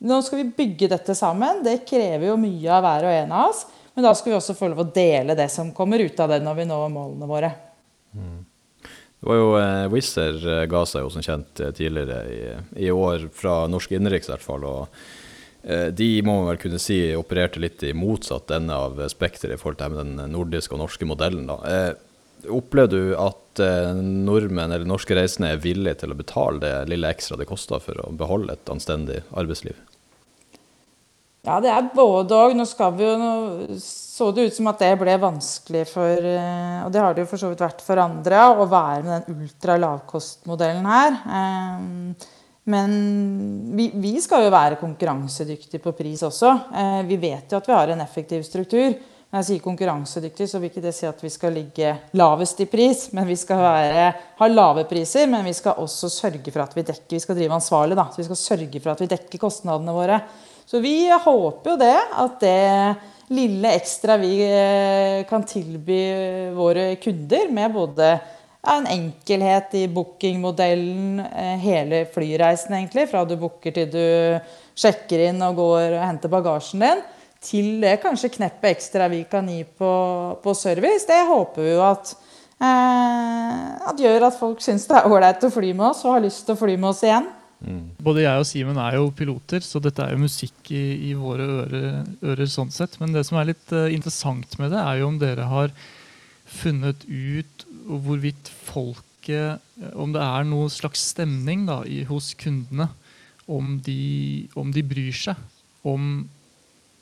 Nå 0.00 0.20
skal 0.24 0.42
vi 0.42 0.52
bygge 0.56 0.90
dette 0.92 1.16
sammen. 1.16 1.62
Det 1.64 1.82
krever 1.88 2.28
jo 2.30 2.36
mye 2.40 2.68
av 2.72 2.84
hver 2.84 3.08
og 3.08 3.16
en 3.16 3.32
av 3.36 3.48
oss. 3.54 3.64
Men 3.94 4.06
da 4.06 4.12
skal 4.14 4.32
vi 4.32 4.38
også 4.38 4.56
få 4.56 4.70
lov 4.72 4.84
å 4.84 4.92
dele 4.92 5.36
det 5.36 5.48
som 5.52 5.72
kommer 5.76 6.00
ut 6.00 6.20
av 6.20 6.30
det 6.32 6.38
når 6.44 6.60
vi 6.60 6.68
når 6.68 6.92
målene 6.94 7.28
våre. 7.28 7.50
Mm. 8.16 8.38
Det 9.20 9.28
var 9.28 9.36
jo 9.36 9.48
eh, 9.60 9.86
Wizz 9.92 10.14
Air 10.20 10.38
eh, 10.48 10.66
ga 10.70 10.84
seg 10.88 11.04
jo 11.04 11.10
som 11.12 11.24
kjent 11.24 11.60
eh, 11.60 11.72
tidligere 11.76 12.20
i, 12.32 12.38
i 12.86 12.92
år, 12.92 13.26
fra 13.36 13.66
norsk 13.68 13.92
innenriks 13.92 14.30
i 14.30 14.32
hvert 14.32 14.46
fall. 14.46 14.64
og 14.64 14.86
eh, 14.86 15.19
de 15.62 16.06
må 16.24 16.38
man 16.38 16.46
vel 16.52 16.60
kunne 16.62 16.78
si 16.80 16.98
opererte 17.18 17.60
litt 17.60 17.82
i 17.84 17.90
motsatt 17.92 18.50
ende 18.56 18.76
av 18.76 19.00
spekteret 19.12 19.58
i 19.58 19.60
forhold 19.60 19.80
til 19.82 19.98
den 19.98 20.32
nordiske 20.32 20.72
og 20.76 20.80
norske 20.84 21.08
modellen. 21.08 21.50
da. 21.50 21.58
Eh, 21.68 21.90
opplever 22.48 22.88
du 22.88 23.14
at 23.18 23.60
eh, 23.60 23.92
nordmenn 24.00 24.72
eller 24.72 24.88
norske 24.88 25.16
reisende 25.16 25.52
er 25.52 25.62
villige 25.62 26.02
til 26.02 26.14
å 26.14 26.18
betale 26.18 26.62
det 26.62 26.74
lille 26.92 27.10
ekstra 27.10 27.38
det 27.40 27.48
koster 27.50 27.82
for 27.82 28.00
å 28.04 28.12
beholde 28.16 28.56
et 28.56 28.72
anstendig 28.72 29.22
arbeidsliv? 29.30 29.78
Ja, 31.46 31.56
det 31.64 31.70
er 31.72 31.86
både 31.96 32.36
og. 32.36 32.56
Nå 32.56 32.66
nå 33.16 33.76
så 33.80 34.28
det 34.36 34.50
ut 34.50 34.56
som 34.58 34.68
at 34.68 34.82
det 34.82 34.90
ble 35.00 35.14
vanskelig 35.22 35.86
for 35.88 36.26
eh, 36.32 36.82
Og 36.84 36.92
det 36.92 37.00
har 37.00 37.16
det 37.16 37.24
jo 37.24 37.30
for 37.30 37.40
så 37.40 37.52
vidt 37.52 37.64
vært 37.64 37.84
for 37.84 38.00
andre, 38.00 38.42
å 38.52 38.68
være 38.68 39.06
med 39.06 39.28
den 39.28 39.46
ultralavkostmodellen 39.46 40.88
her. 40.88 41.16
Men 42.70 42.90
vi, 43.76 43.90
vi, 43.94 44.14
skal 44.22 44.46
jo 44.46 44.52
være 44.54 44.78
konkurransedyktige 44.80 45.82
på 45.82 45.94
pris 45.98 46.22
også. 46.26 46.52
Eh, 46.70 47.00
vi 47.08 47.18
vet 47.20 47.50
jo 47.50 47.58
at 47.58 47.68
vi 47.68 47.74
har 47.76 47.92
en 47.92 48.04
effektiv 48.04 48.44
struktur. 48.46 48.94
Når 49.30 49.38
jeg 49.38 49.46
sier 49.46 49.62
konkurransedyktig, 49.62 50.46
så 50.50 50.58
vil 50.58 50.72
ikke 50.72 50.82
det 50.82 50.90
si 50.94 51.06
at 51.06 51.20
vi 51.22 51.30
skal 51.30 51.54
ligge 51.54 51.92
lavest 52.18 52.64
i 52.64 52.66
pris. 52.70 53.04
men 53.14 53.28
Vi 53.28 53.36
skal 53.38 53.62
være, 53.62 54.06
ha 54.40 54.48
lave 54.50 54.84
priser, 54.90 55.28
men 55.30 55.46
vi 55.46 55.54
skal 55.54 55.78
også 55.78 56.10
sørge 56.10 56.50
for 56.50 56.64
at 56.64 56.74
vi 56.74 56.82
dekker 56.88 57.14
Vi 57.14 57.22
skal 57.22 57.38
drive 57.38 57.54
ansvarlig, 57.54 57.98
da. 57.98 58.08
Så 58.10 58.22
vi 58.22 58.26
skal 58.26 58.40
sørge 58.42 58.80
for 58.80 58.90
at 58.90 59.04
vi 59.04 59.10
dekker 59.12 59.38
kostnadene 59.38 59.94
våre. 59.94 60.18
Så 60.66 60.82
vi 60.82 61.08
håper 61.10 61.70
jo 61.70 61.78
det, 61.78 61.96
at 62.24 62.42
det 62.42 63.30
lille 63.30 63.70
ekstra 63.78 64.16
vi 64.18 64.34
eh, 64.42 65.22
kan 65.30 65.46
tilby 65.46 66.00
våre 66.56 66.96
kunder, 67.02 67.50
med 67.54 67.74
både 67.74 68.10
en 68.68 68.86
enkelhet 68.86 69.74
i 69.74 69.86
bookingmodellen, 69.88 71.20
eh, 71.20 71.56
hele 71.62 72.04
flyreisen 72.12 72.74
egentlig, 72.76 73.08
fra 73.08 73.24
du 73.24 73.36
booker 73.40 73.72
til 73.72 73.88
du 73.88 74.04
sjekker 74.76 75.30
inn 75.30 75.40
og 75.42 75.56
går 75.56 75.96
og 75.96 76.04
henter 76.04 76.32
bagasjen 76.32 76.84
din, 76.84 77.02
til 77.40 77.80
det 77.80 77.96
kanskje 78.02 78.34
kneppet 78.34 78.74
ekstra 78.74 79.08
vi 79.08 79.22
kan 79.24 79.48
gi 79.48 79.62
på, 79.64 79.92
på 80.44 80.54
service, 80.54 81.08
det 81.08 81.22
håper 81.28 81.64
vi 81.64 81.72
jo 81.72 81.82
at, 81.86 82.12
eh, 82.60 83.60
at 83.88 84.00
gjør 84.00 84.28
at 84.28 84.36
folk 84.36 84.60
syns 84.60 84.84
det 84.90 84.98
er 84.98 85.08
ålreit 85.08 85.48
å 85.48 85.52
fly 85.52 85.72
med 85.72 85.86
oss 85.92 86.04
og 86.04 86.18
har 86.18 86.26
lyst 86.26 86.44
til 86.44 86.58
å 86.58 86.60
fly 86.60 86.76
med 86.76 86.92
oss 86.92 87.04
igjen. 87.06 87.30
Mm. 87.60 87.80
Både 88.00 88.24
jeg 88.24 88.40
og 88.40 88.46
Simen 88.48 88.78
er 88.80 88.96
jo 88.96 89.10
piloter, 89.12 89.64
så 89.64 89.80
dette 89.84 90.04
er 90.04 90.14
jo 90.14 90.22
musikk 90.22 90.70
i, 90.72 91.10
i 91.10 91.14
våre 91.16 91.48
ører, 91.64 91.88
ører, 92.24 92.48
sånn 92.48 92.72
sett. 92.72 92.96
Men 93.00 93.12
det 93.12 93.26
som 93.28 93.36
er 93.40 93.50
litt 93.52 93.74
uh, 93.76 93.84
interessant 93.92 94.56
med 94.60 94.72
det, 94.72 94.80
er 94.80 95.00
jo 95.00 95.10
om 95.10 95.18
dere 95.20 95.48
har 95.50 95.74
funnet 96.50 97.04
ut 97.06 97.66
hvorvidt 97.90 98.48
folket 98.66 99.60
Om 99.94 100.14
det 100.14 100.22
er 100.24 100.46
noen 100.48 100.70
slags 100.72 101.02
stemning 101.12 101.66
da, 101.68 101.82
i, 101.84 102.02
hos 102.08 102.32
kundene. 102.40 102.88
Om 103.50 103.80
de, 103.84 104.48
om 104.56 104.70
de 104.72 104.82
bryr 104.86 105.16
seg 105.16 105.36
om, 105.84 106.28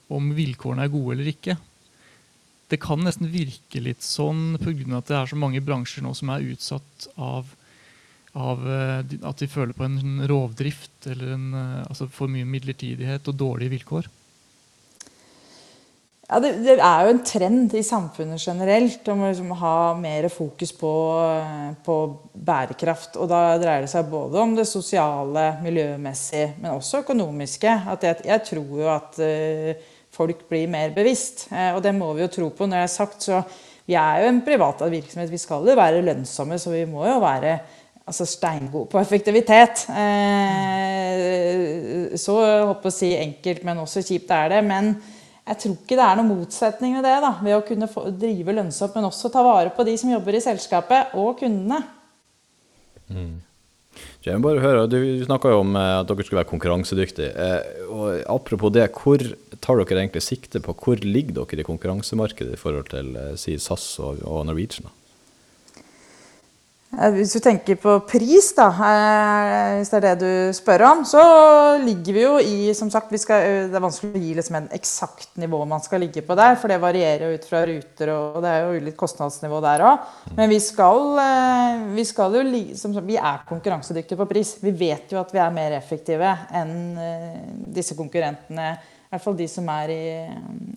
om 0.09 0.31
vilkårene 0.35 0.87
er 0.87 0.93
gode 0.93 1.17
eller 1.17 1.31
ikke 1.31 1.59
det 2.69 2.81
kan 2.83 3.01
nesten 3.05 3.31
virke 3.33 3.81
litt 3.81 4.05
sånn 4.05 4.59
pga. 4.61 4.99
at 4.99 5.09
det 5.09 5.17
er 5.17 5.31
så 5.31 5.39
mange 5.41 5.63
bransjer 5.65 6.05
nå 6.05 6.13
som 6.17 6.33
er 6.35 6.45
utsatt 6.53 7.09
av, 7.17 7.49
av 8.37 8.65
eh, 8.69 9.17
at 9.25 9.41
de 9.41 9.49
føler 9.49 9.77
på 9.77 9.87
en 9.87 10.27
rovdrift 10.29 11.09
eller 11.09 11.35
en, 11.37 11.49
eh, 11.57 11.87
altså 11.89 12.11
for 12.13 12.29
mye 12.33 12.49
midlertidighet 12.49 13.29
og 13.29 13.39
dårlige 13.41 13.79
vilkår. 13.79 14.11
Ja, 16.29 16.43
det, 16.45 16.51
det, 16.61 16.75
er 16.77 17.07
jo 17.07 17.13
en 17.15 17.23
trend 17.25 17.73
i 17.73 17.81
samfunnet 17.81 18.43
generelt 18.45 19.07
om 19.09 19.23
å 19.25 19.31
liksom 19.31 19.53
ha 19.63 19.95
mer 19.97 20.27
fokus 20.29 20.75
på, 20.77 20.91
på, 21.87 21.95
bærekraft. 22.37 23.17
Og 23.17 23.31
da 23.31 23.57
dreier 23.57 23.87
det 23.87 23.89
seg 23.95 24.11
både 24.13 24.37
om 24.43 24.53
det 24.59 24.67
sosiale, 24.69 25.57
miljømessige, 25.65 26.51
men 26.61 26.75
også 26.75 27.01
økonomiske. 27.01 27.73
Jeg, 28.05 28.21
jeg 28.29 28.45
tror 28.51 28.69
jo 28.83 28.93
at 28.93 29.17
uh, 29.25 29.73
folk 30.13 30.45
blir 30.53 30.69
mer 30.69 30.93
bevisst. 30.93 31.47
uh, 31.49 31.73
og 31.79 31.83
det 31.89 31.97
må 31.97 32.13
vi 32.13 32.27
jo 32.27 32.33
tro 32.37 32.53
på. 32.53 32.69
Når 32.69 32.83
jeg 32.83 32.89
har 32.91 32.97
sagt, 32.99 33.25
så 33.25 33.41
Vi 33.89 33.95
er 33.97 34.21
jo 34.21 34.29
en 34.29 34.45
privat 34.45 34.85
virksomhet. 34.85 35.31
Vi 35.33 35.39
skal 35.41 35.65
jo 35.65 35.73
være 35.73 36.05
lønnsomme, 36.05 36.59
så 36.61 36.71
vi 36.77 36.85
må 36.85 37.07
jo 37.09 37.25
være 37.25 37.59
altså 38.05 38.27
steingod 38.29 38.87
på 38.93 39.01
effektivitet. 39.01 39.89
Uh, 39.89 41.09
så 42.21 42.37
håper 42.69 42.85
jeg 42.85 42.93
å 42.93 42.99
si 43.01 43.17
enkelt, 43.17 43.65
men 43.65 43.81
også 43.81 44.05
kjipt 44.05 44.29
er 44.29 44.53
det. 44.53 44.61
Men 44.69 44.99
jeg 45.49 45.61
tror 45.63 45.77
ikke 45.79 45.97
det 45.97 46.05
er 46.05 46.19
noen 46.19 46.31
motsetning 46.31 46.97
ved 46.99 47.07
det. 47.09 47.17
da, 47.25 47.33
Ved 47.41 47.57
å 47.57 47.65
kunne 47.65 47.89
drive 48.21 48.55
lønnsomt, 48.61 48.97
men 48.99 49.09
også 49.09 49.31
ta 49.33 49.45
vare 49.47 49.73
på 49.75 49.87
de 49.89 49.95
som 50.01 50.13
jobber 50.13 50.37
i 50.37 50.45
selskapet, 50.45 51.15
og 51.17 51.39
kundene. 51.41 51.81
Mm. 53.09 53.37
Jeg 54.27 54.37
må 54.37 54.51
bare 54.51 54.63
høre, 54.63 54.85
Du 54.91 54.99
snakka 55.25 55.55
jo 55.55 55.63
om 55.63 55.77
eh, 55.79 55.95
at 56.03 56.09
dere 56.11 56.27
skulle 56.27 56.43
være 56.43 56.51
konkurransedyktige. 56.51 57.31
Eh, 57.33 57.81
og 57.89 58.21
apropos 58.29 58.75
det, 58.75 58.91
hvor 58.93 59.23
tar 59.65 59.81
dere 59.81 60.03
egentlig 60.05 60.25
sikte 60.27 60.61
på? 60.61 60.77
Hvor 60.77 61.01
ligger 61.01 61.41
dere 61.41 61.65
i 61.65 61.67
konkurransemarkedet 61.67 62.55
i 62.55 62.61
forhold 62.61 62.91
til 62.93 63.15
eh, 63.17 63.35
si 63.41 63.57
SAS 63.63 63.95
og, 64.05 64.21
og 64.29 64.45
Norwegian? 64.51 64.93
Hvis 66.89 67.35
du 67.37 67.39
tenker 67.45 67.77
på 67.77 67.99
pris, 68.09 68.47
da, 68.57 68.67
eh, 68.73 69.75
hvis 69.77 69.91
det 69.93 69.99
er 69.99 70.05
det 70.07 70.13
du 70.23 70.57
spør 70.57 70.83
om, 70.87 71.03
så 71.05 71.21
ligger 71.83 72.15
vi 72.17 72.23
jo 72.23 72.39
i 72.41 72.73
som 72.75 72.89
sagt, 72.91 73.13
skal, 73.21 73.43
eh, 73.45 73.69
Det 73.69 73.77
er 73.77 73.85
vanskelig 73.85 74.17
å 74.17 74.23
gi 74.25 74.35
liksom 74.35 74.57
en 74.57 74.69
eksakt 74.73 75.37
nivå 75.37 75.67
man 75.69 75.81
skal 75.81 76.01
ligge 76.01 76.23
på 76.23 76.35
der, 76.35 76.57
for 76.57 76.69
det 76.69 76.81
varierer 76.81 77.29
jo 77.29 77.35
ut 77.37 77.45
fra 77.45 77.67
ruter, 77.67 78.09
og 78.09 78.43
det 78.43 78.49
er 78.49 78.61
jo 78.65 78.81
ulikt 78.81 78.97
kostnadsnivå 78.97 79.61
der 79.61 79.85
òg. 79.85 79.99
Men 80.35 80.49
vi 80.49 80.59
skal, 80.59 81.21
vi 81.95 82.05
skal 82.05 82.33
jo 82.33 82.75
som 82.75 82.95
Vi 83.07 83.17
er 83.17 83.45
konkurransedyktige 83.47 84.17
på 84.17 84.29
pris. 84.29 84.57
Vi 84.61 84.71
vet 84.71 85.13
jo 85.13 85.21
at 85.21 85.31
vi 85.31 85.39
er 85.39 85.51
mer 85.51 85.73
effektive 85.73 86.39
enn 86.51 86.99
disse 87.69 87.95
konkurrentene, 87.95 88.79
i 88.79 89.11
hvert 89.13 89.23
fall 89.23 89.37
de 89.37 89.47
som 89.47 89.69
er 89.69 89.89
i, 89.91 90.29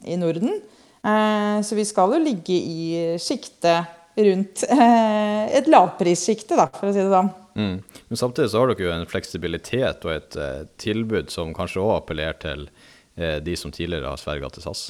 i 0.06 0.16
Norden. 0.18 0.62
Så 1.02 1.74
vi 1.74 1.84
skal 1.86 2.14
jo 2.14 2.20
ligge 2.20 2.54
i 2.54 3.18
sjiktet 3.18 4.01
rundt 4.16 4.64
eh, 4.70 5.58
et 5.58 5.68
lavprissjikte, 5.72 6.58
for 6.78 6.90
å 6.90 6.94
si 6.94 7.02
det 7.02 7.12
sånn. 7.12 7.32
Mm. 7.56 7.76
Men 8.08 8.20
samtidig 8.20 8.52
så 8.52 8.62
har 8.62 8.72
dere 8.72 8.88
jo 8.88 8.96
en 8.96 9.10
fleksibilitet 9.12 10.08
og 10.08 10.14
et 10.14 10.40
uh, 10.40 10.64
tilbud 10.80 11.32
som 11.34 11.52
kanskje 11.56 11.84
òg 11.84 11.98
appellerer 11.98 12.40
til 12.40 12.66
uh, 12.70 13.38
de 13.44 13.56
som 13.60 13.74
tidligere 13.76 14.08
har 14.08 14.22
sverga 14.22 14.52
til 14.56 14.64
SAS? 14.64 14.86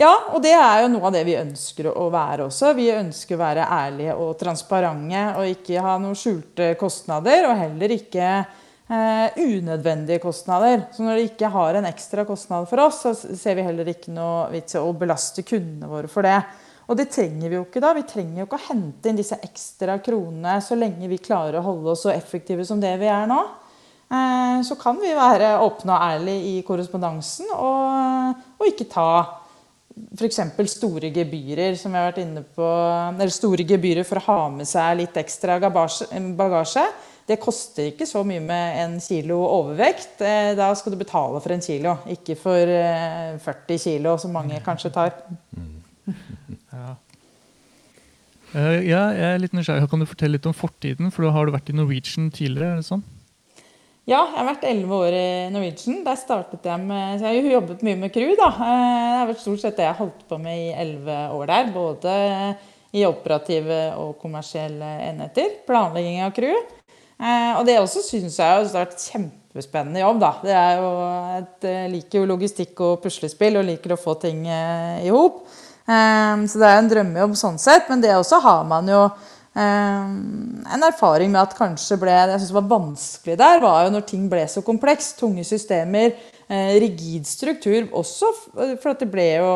Ja, 0.00 0.12
og 0.32 0.40
det 0.40 0.54
er 0.56 0.84
jo 0.84 0.92
noe 0.94 1.10
av 1.10 1.12
det 1.12 1.26
vi 1.28 1.36
ønsker 1.36 1.90
å 1.90 2.06
være 2.12 2.46
også. 2.46 2.72
Vi 2.78 2.88
ønsker 2.94 3.36
å 3.36 3.42
være 3.42 3.66
ærlige 3.68 4.14
og 4.16 4.32
transparente 4.40 5.24
og 5.36 5.50
ikke 5.50 5.82
ha 5.84 5.98
noen 6.00 6.16
skjulte 6.16 6.70
kostnader. 6.80 7.50
Og 7.50 7.58
heller 7.58 7.92
ikke 7.92 8.28
eh, 8.30 9.36
unødvendige 9.36 10.22
kostnader. 10.22 10.86
Så 10.94 11.04
når 11.04 11.18
de 11.18 11.26
ikke 11.28 11.52
har 11.52 11.76
en 11.76 11.90
ekstra 11.90 12.24
kostnad 12.28 12.70
for 12.70 12.86
oss, 12.86 13.02
så 13.04 13.12
ser 13.14 13.58
vi 13.58 13.66
heller 13.66 13.92
ikke 13.92 14.14
noe 14.14 14.48
vits 14.54 14.78
i 14.78 14.80
å 14.80 14.94
belaste 14.96 15.44
kundene 15.44 15.90
våre 15.90 16.08
for 16.08 16.24
det. 16.24 16.38
Og 16.90 16.98
det 16.98 17.06
trenger 17.14 17.46
vi 17.46 17.54
jo 17.54 17.64
ikke 17.68 17.82
da. 17.82 17.92
Vi 17.94 18.06
trenger 18.10 18.42
jo 18.42 18.48
ikke 18.48 18.58
å 18.58 18.66
hente 18.66 19.10
inn 19.10 19.18
disse 19.18 19.38
ekstra 19.46 20.00
kronene 20.02 20.58
så 20.64 20.78
lenge 20.78 21.10
vi 21.10 21.20
klarer 21.22 21.60
å 21.60 21.66
holde 21.68 21.92
oss 21.92 22.02
så 22.06 22.10
effektive 22.10 22.66
som 22.66 22.82
det 22.82 22.96
vi 22.98 23.06
er 23.06 23.28
nå. 23.30 23.38
Eh, 24.10 24.56
så 24.66 24.74
kan 24.78 24.98
vi 24.98 25.12
være 25.14 25.52
åpne 25.62 25.94
og 25.94 26.08
ærlige 26.16 26.48
i 26.50 26.64
korrespondansen 26.66 27.52
og, 27.54 28.40
og 28.58 28.66
ikke 28.66 28.88
ta 28.90 29.10
f.eks. 30.16 30.40
store 30.72 31.12
gebyrer 31.14 31.76
som 31.78 31.92
vi 31.92 32.00
har 32.00 32.08
vært 32.08 32.22
inne 32.22 32.42
på, 32.42 32.66
eller 33.12 33.30
store 33.34 33.66
gebyrer 33.68 34.06
for 34.06 34.18
å 34.18 34.26
ha 34.26 34.40
med 34.54 34.68
seg 34.68 34.98
litt 34.98 35.18
ekstra 35.20 35.60
bagasje. 35.60 36.84
Det 37.30 37.38
koster 37.38 37.92
ikke 37.92 38.08
så 38.08 38.24
mye 38.26 38.42
med 38.42 38.78
en 38.82 38.96
kilo 39.04 39.38
overvekt. 39.44 40.16
Eh, 40.26 40.56
da 40.58 40.72
skal 40.74 40.96
du 40.96 40.98
betale 40.98 41.38
for 41.38 41.54
en 41.54 41.62
kilo, 41.62 42.00
ikke 42.10 42.34
for 42.40 42.74
40 43.46 43.46
eh, 43.46 43.78
kilo, 43.78 44.16
som 44.18 44.34
mange 44.34 44.58
kanskje 44.66 44.90
tar. 44.96 45.14
Mm. 45.54 45.76
Ja. 46.70 46.96
Uh, 48.50 48.80
ja, 48.82 49.04
jeg 49.14 49.28
er 49.36 49.40
litt 49.42 49.54
nysgjerrig. 49.54 49.86
Kan 49.90 50.02
du 50.02 50.08
fortelle 50.10 50.34
litt 50.38 50.46
om 50.50 50.56
fortiden? 50.56 51.12
For 51.14 51.28
Har 51.30 51.46
du 51.46 51.54
vært 51.54 51.70
i 51.70 51.76
Norwegian 51.76 52.30
tidligere? 52.34 52.72
er 52.74 52.80
det 52.82 52.88
sånn? 52.88 53.04
Ja, 54.08 54.24
jeg 54.26 54.40
har 54.40 54.48
vært 54.48 54.64
elleve 54.66 54.96
år 55.04 55.14
i 55.14 55.28
Norwegian. 55.54 56.00
Der 56.02 56.18
startet 56.18 56.64
Jeg 56.66 56.82
med, 56.82 57.20
så 57.20 57.30
jeg 57.30 57.44
har 57.44 57.52
jobbet 57.60 57.84
mye 57.86 57.98
med 58.00 58.12
crew. 58.12 58.34
da. 58.34 58.48
Eh, 58.48 59.06
det 59.12 59.18
har 59.20 59.28
vært 59.28 59.44
stort 59.44 59.62
sett 59.62 59.76
det 59.78 59.86
jeg 59.86 59.92
har 59.94 60.00
holdt 60.00 60.24
på 60.26 60.38
med 60.42 60.58
i 60.58 60.72
elleve 60.74 61.18
år 61.36 61.46
der. 61.46 61.70
Både 61.70 62.14
i 62.90 63.04
operative 63.06 63.80
og 64.02 64.16
kommersielle 64.18 64.88
enheter. 65.06 65.60
Planlegging 65.68 66.24
av 66.26 66.34
crew. 66.34 66.56
Eh, 67.20 67.52
og 67.54 67.62
det 67.68 67.78
også 67.78 68.02
syns 68.02 68.40
jeg 68.40 68.50
har 68.50 68.66
vært 68.74 68.98
kjempespennende 68.98 70.02
jobb. 70.02 70.18
da. 70.18 70.32
Det 70.42 70.56
er 70.58 70.80
jo 70.80 70.90
et, 71.38 71.68
jeg 71.70 71.90
liker 71.94 72.18
jo 72.18 72.30
logistikk 72.32 72.80
og 72.80 73.02
puslespill 73.04 73.60
og 73.60 73.68
liker 73.68 73.94
å 73.94 74.00
få 74.00 74.18
ting 74.18 74.42
i 74.48 75.12
hop. 75.12 75.44
Um, 75.90 76.46
så 76.46 76.60
det 76.60 76.68
er 76.68 76.78
en 76.78 76.88
drømmejobb 76.90 77.32
sånn 77.38 77.56
sett, 77.58 77.88
men 77.90 78.02
det 78.02 78.12
også 78.14 78.38
har 78.44 78.66
man 78.68 78.86
jo 78.86 79.00
um, 79.08 80.12
en 80.62 80.84
erfaring 80.86 81.32
med 81.32 81.40
at 81.40 81.56
kanskje 81.58 81.98
ble 81.98 82.14
Det 82.14 82.36
jeg 82.36 82.42
synes 82.44 82.58
var 82.60 82.68
vanskelig 82.70 83.38
der, 83.40 83.62
var 83.64 83.86
jo 83.86 83.94
når 83.96 84.04
ting 84.06 84.28
ble 84.30 84.44
så 84.46 84.62
komplekst. 84.62 85.16
Tunge 85.18 85.42
systemer, 85.48 86.14
uh, 86.46 86.70
rigid 86.78 87.26
struktur 87.26 87.88
også. 87.98 88.30
For 88.54 88.92
at 88.92 89.02
det 89.02 89.10
ble 89.10 89.26
jo 89.40 89.50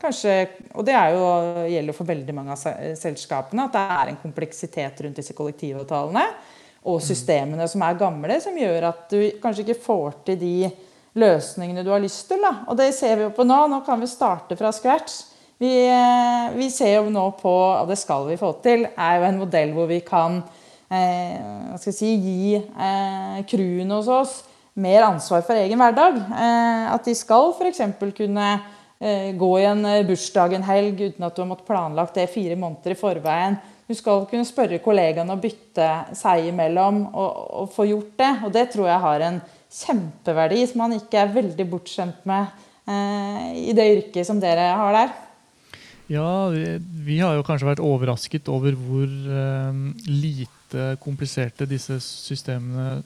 kanskje 0.00 0.38
Og 0.72 0.88
det 0.88 0.96
jo, 0.96 1.28
gjelder 1.74 1.98
for 1.98 2.08
veldig 2.08 2.38
mange 2.38 2.56
av 2.56 2.96
selskapene, 3.00 3.68
at 3.68 3.76
det 3.76 3.84
er 3.98 4.14
en 4.14 4.22
kompleksitet 4.22 5.04
rundt 5.04 5.20
disse 5.20 5.36
kollektivavtalene 5.36 6.24
og 6.84 7.00
systemene 7.00 7.64
som 7.68 7.80
er 7.84 7.96
gamle, 7.96 8.34
som 8.44 8.56
gjør 8.60 8.90
at 8.90 9.06
du 9.12 9.20
kanskje 9.40 9.64
ikke 9.64 9.84
får 9.86 10.18
til 10.26 10.36
de 10.40 10.56
løsningene 11.16 11.84
du 11.84 11.88
har 11.92 12.02
lyst 12.02 12.26
til. 12.28 12.42
Da. 12.44 12.66
Og 12.68 12.76
det 12.76 12.90
ser 12.96 13.16
vi 13.16 13.24
jo 13.24 13.30
på 13.36 13.46
nå. 13.48 13.62
Nå 13.72 13.80
kan 13.86 14.00
vi 14.00 14.08
starte 14.10 14.56
fra 14.58 14.72
scratch. 14.72 15.33
Vi, 15.62 15.72
eh, 15.86 16.56
vi, 16.58 16.70
ser 16.70 16.96
jo 16.98 17.12
nå 17.14 17.28
på, 17.38 17.52
og 17.52 17.88
det 17.88 17.98
skal 18.00 18.26
vi 18.28 18.38
få 18.40 18.52
til, 18.64 18.88
er 18.98 19.20
jo 19.20 19.28
en 19.28 19.38
modell 19.38 19.74
hvor 19.76 19.86
vi 19.90 20.00
kan 20.04 20.40
eh, 20.90 21.76
si, 21.78 22.16
gi 22.16 22.56
eh, 22.58 23.38
crewene 23.48 24.00
hos 24.00 24.10
oss 24.10 24.34
mer 24.74 25.06
ansvar 25.06 25.44
for 25.46 25.58
egen 25.58 25.78
hverdag. 25.80 26.18
Eh, 26.18 26.86
at 26.94 27.06
de 27.06 27.14
skal 27.16 27.52
f.eks. 27.54 27.82
kunne 28.16 28.48
eh, 28.98 29.30
gå 29.38 29.52
i 29.60 29.68
en 29.70 29.84
eh, 29.90 30.02
bursdag 30.06 30.56
en 30.56 30.66
helg 30.66 31.00
uten 31.06 31.26
at 31.26 31.36
du 31.36 31.44
har 31.44 31.50
måttet 31.50 31.68
planlagt 31.68 32.18
det 32.18 32.28
fire 32.32 32.58
måneder 32.58 32.94
i 32.94 32.98
forveien. 32.98 33.58
Du 33.84 33.94
skal 33.94 34.24
kunne 34.30 34.48
spørre 34.48 34.80
kollegaene 34.82 35.34
og 35.34 35.42
bytte 35.42 35.88
seg 36.16 36.48
imellom 36.50 37.04
og, 37.12 37.32
og, 37.62 37.72
få 37.74 37.86
gjort 37.90 38.14
det. 38.20 38.32
Og 38.46 38.54
det 38.54 38.68
tror 38.72 38.88
jeg 38.90 39.04
har 39.06 39.26
en 39.26 39.42
kjempeverdi 39.74 40.62
som 40.70 40.86
man 40.86 40.96
ikke 40.96 41.20
er 41.20 41.34
veldig 41.34 41.66
bortskjemt 41.68 42.24
med 42.30 42.62
i 42.84 43.72
det 43.72 43.84
yrket 43.94 44.26
som 44.28 44.40
dere 44.40 44.66
har 44.76 44.92
der. 44.92 45.12
Ja, 46.12 46.48
vi, 46.52 46.64
vi, 47.06 47.18
har 47.22 47.36
jo 47.38 47.44
kanskje 47.46 47.70
vært 47.70 47.84
overrasket 47.84 48.48
over 48.52 48.76
hvor 48.76 49.08
eh, 49.08 49.78
lite 50.10 50.88
kompliserte 51.00 51.68
disse 51.70 51.96
systemene 52.04 52.98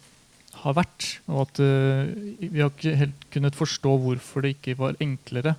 har 0.64 0.74
vært. 0.74 1.06
Og 1.30 1.44
at 1.44 1.60
eh, 1.62 2.10
vi 2.42 2.62
har 2.62 2.72
ikke 2.72 2.96
helt 2.98 3.28
kunnet 3.34 3.58
forstå 3.58 3.92
hvorfor 4.02 4.44
det 4.44 4.56
ikke 4.56 4.78
var 4.80 4.98
enklere 5.04 5.54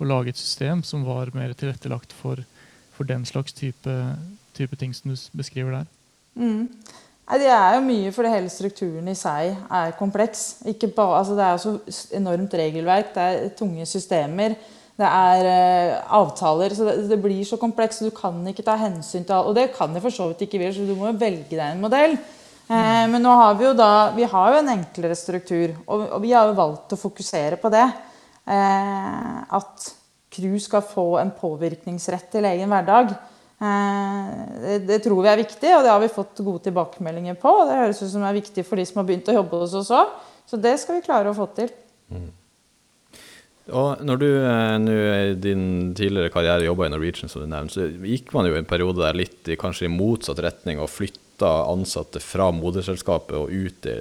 å 0.00 0.08
lage 0.08 0.34
et 0.34 0.40
system 0.40 0.82
som 0.86 1.06
var 1.06 1.32
mer 1.36 1.54
tilrettelagt 1.56 2.12
for, 2.16 2.42
for 2.92 3.08
den 3.08 3.24
slags 3.28 3.56
type, 3.56 3.96
type, 4.56 4.76
ting 4.76 4.92
som 4.96 5.14
du 5.14 5.16
beskriver 5.38 5.78
der. 5.78 5.88
Mm. 6.36 6.68
Det 7.32 7.48
er 7.48 7.76
jo 7.78 7.84
mye 7.86 8.12
fordi 8.12 8.34
hele 8.34 8.50
strukturen 8.52 9.08
i 9.08 9.16
seg 9.16 9.54
er 9.72 9.94
kompleks. 9.96 10.60
Ba, 10.92 11.06
altså 11.22 11.38
det 11.38 11.46
er 11.46 11.56
jo 11.56 11.74
så 11.88 12.16
enormt 12.18 12.52
regelverk, 12.58 13.14
det 13.14 13.24
er 13.24 13.52
tunge 13.56 13.86
systemer. 13.88 14.58
Det 15.00 15.08
er 15.08 15.46
uh, 15.48 16.12
avtaler. 16.20 16.74
så 16.76 16.84
det, 16.90 17.08
det, 17.10 17.18
blir 17.22 17.42
så 17.48 17.56
komplekst. 17.60 18.04
Du 18.04 18.12
kan 18.14 18.36
ikke 18.48 18.64
ta 18.66 18.76
hensyn 18.80 19.24
til 19.24 19.38
alt. 19.38 19.48
Og 19.50 19.56
det 19.56 19.70
kan 19.76 19.94
jeg 19.94 20.04
for 20.04 20.14
så 20.14 20.28
vidt 20.30 20.44
ikke 20.46 20.60
vil, 20.60 20.74
så 20.76 20.86
du 20.86 20.94
må 20.98 21.08
jo 21.10 21.18
velge 21.20 21.56
deg 21.56 21.64
en 21.70 21.82
modell. 21.82 22.16
Eh, 22.72 23.06
men 23.10 23.20
nå 23.22 23.32
har 23.36 23.56
vi 23.58 23.66
jo 23.66 23.72
da 23.76 24.12
vi 24.16 24.26
har 24.28 24.52
jo 24.52 24.60
en 24.60 24.70
enklere 24.76 25.16
struktur, 25.18 25.74
og, 25.84 26.06
og 26.16 26.22
vi 26.22 26.32
har 26.32 26.48
jo 26.48 26.58
valgt 26.58 26.94
å 26.94 27.00
fokusere 27.00 27.58
på 27.60 27.72
det. 27.72 27.84
Eh, 28.46 29.36
at 29.58 29.88
crew 30.32 30.56
skal 30.62 30.84
få 30.86 31.06
en 31.20 31.32
påvirkningsrett 31.36 32.30
til 32.32 32.48
egen 32.48 32.72
hverdag. 32.72 33.12
Eh, 33.62 34.28
det, 34.62 34.78
det, 34.88 35.00
tror 35.04 35.24
vi 35.24 35.32
er 35.32 35.42
viktig, 35.42 35.72
og 35.76 35.84
det 35.84 35.92
har 35.92 36.02
vi 36.02 36.12
fått 36.12 36.44
gode 36.44 36.64
tilbakemeldinger 36.68 37.36
på. 37.40 37.56
og 37.62 37.68
Det 37.68 37.80
høres 37.82 38.04
ut 38.04 38.12
som 38.14 38.24
det 38.24 38.30
er 38.30 38.40
viktig 38.40 38.66
for 38.68 38.80
de 38.80 38.86
som 38.88 39.02
har 39.02 39.10
begynt 39.10 39.32
å 39.32 39.40
jobbe 39.40 39.64
hos 39.64 39.76
oss 39.82 39.92
òg. 39.98 40.14
Så 40.48 40.60
det 40.60 40.76
skal 40.80 40.98
vi 40.98 41.06
klare 41.06 41.30
å 41.30 41.36
få 41.36 41.48
til. 41.56 41.70
Mm. 42.12 42.30
Og 43.70 44.00
når 44.02 44.18
du 44.18 44.28
eh, 44.28 44.76
nå 44.82 44.94
i 45.30 45.34
din 45.38 45.92
tidligere 45.94 46.32
karriere 46.34 46.66
jobba 46.66 46.88
i 46.88 46.90
Norwegian, 46.90 47.30
som 47.30 47.44
du 47.44 47.46
nevnte, 47.46 47.76
så 47.76 48.08
gikk 48.10 48.32
man 48.34 48.48
jo 48.48 48.56
en 48.58 48.66
periode 48.66 49.04
der 49.04 49.18
litt 49.18 49.46
i 49.46 49.58
kanskje 49.58 49.86
i 49.86 49.92
motsatt 49.92 50.42
retning 50.42 50.82
og 50.82 50.90
flytta 50.90 51.52
ansatte 51.70 52.18
fra 52.22 52.50
moderselskapet 52.54 53.36
og 53.38 53.54
ut 53.54 53.86
i 53.86 53.96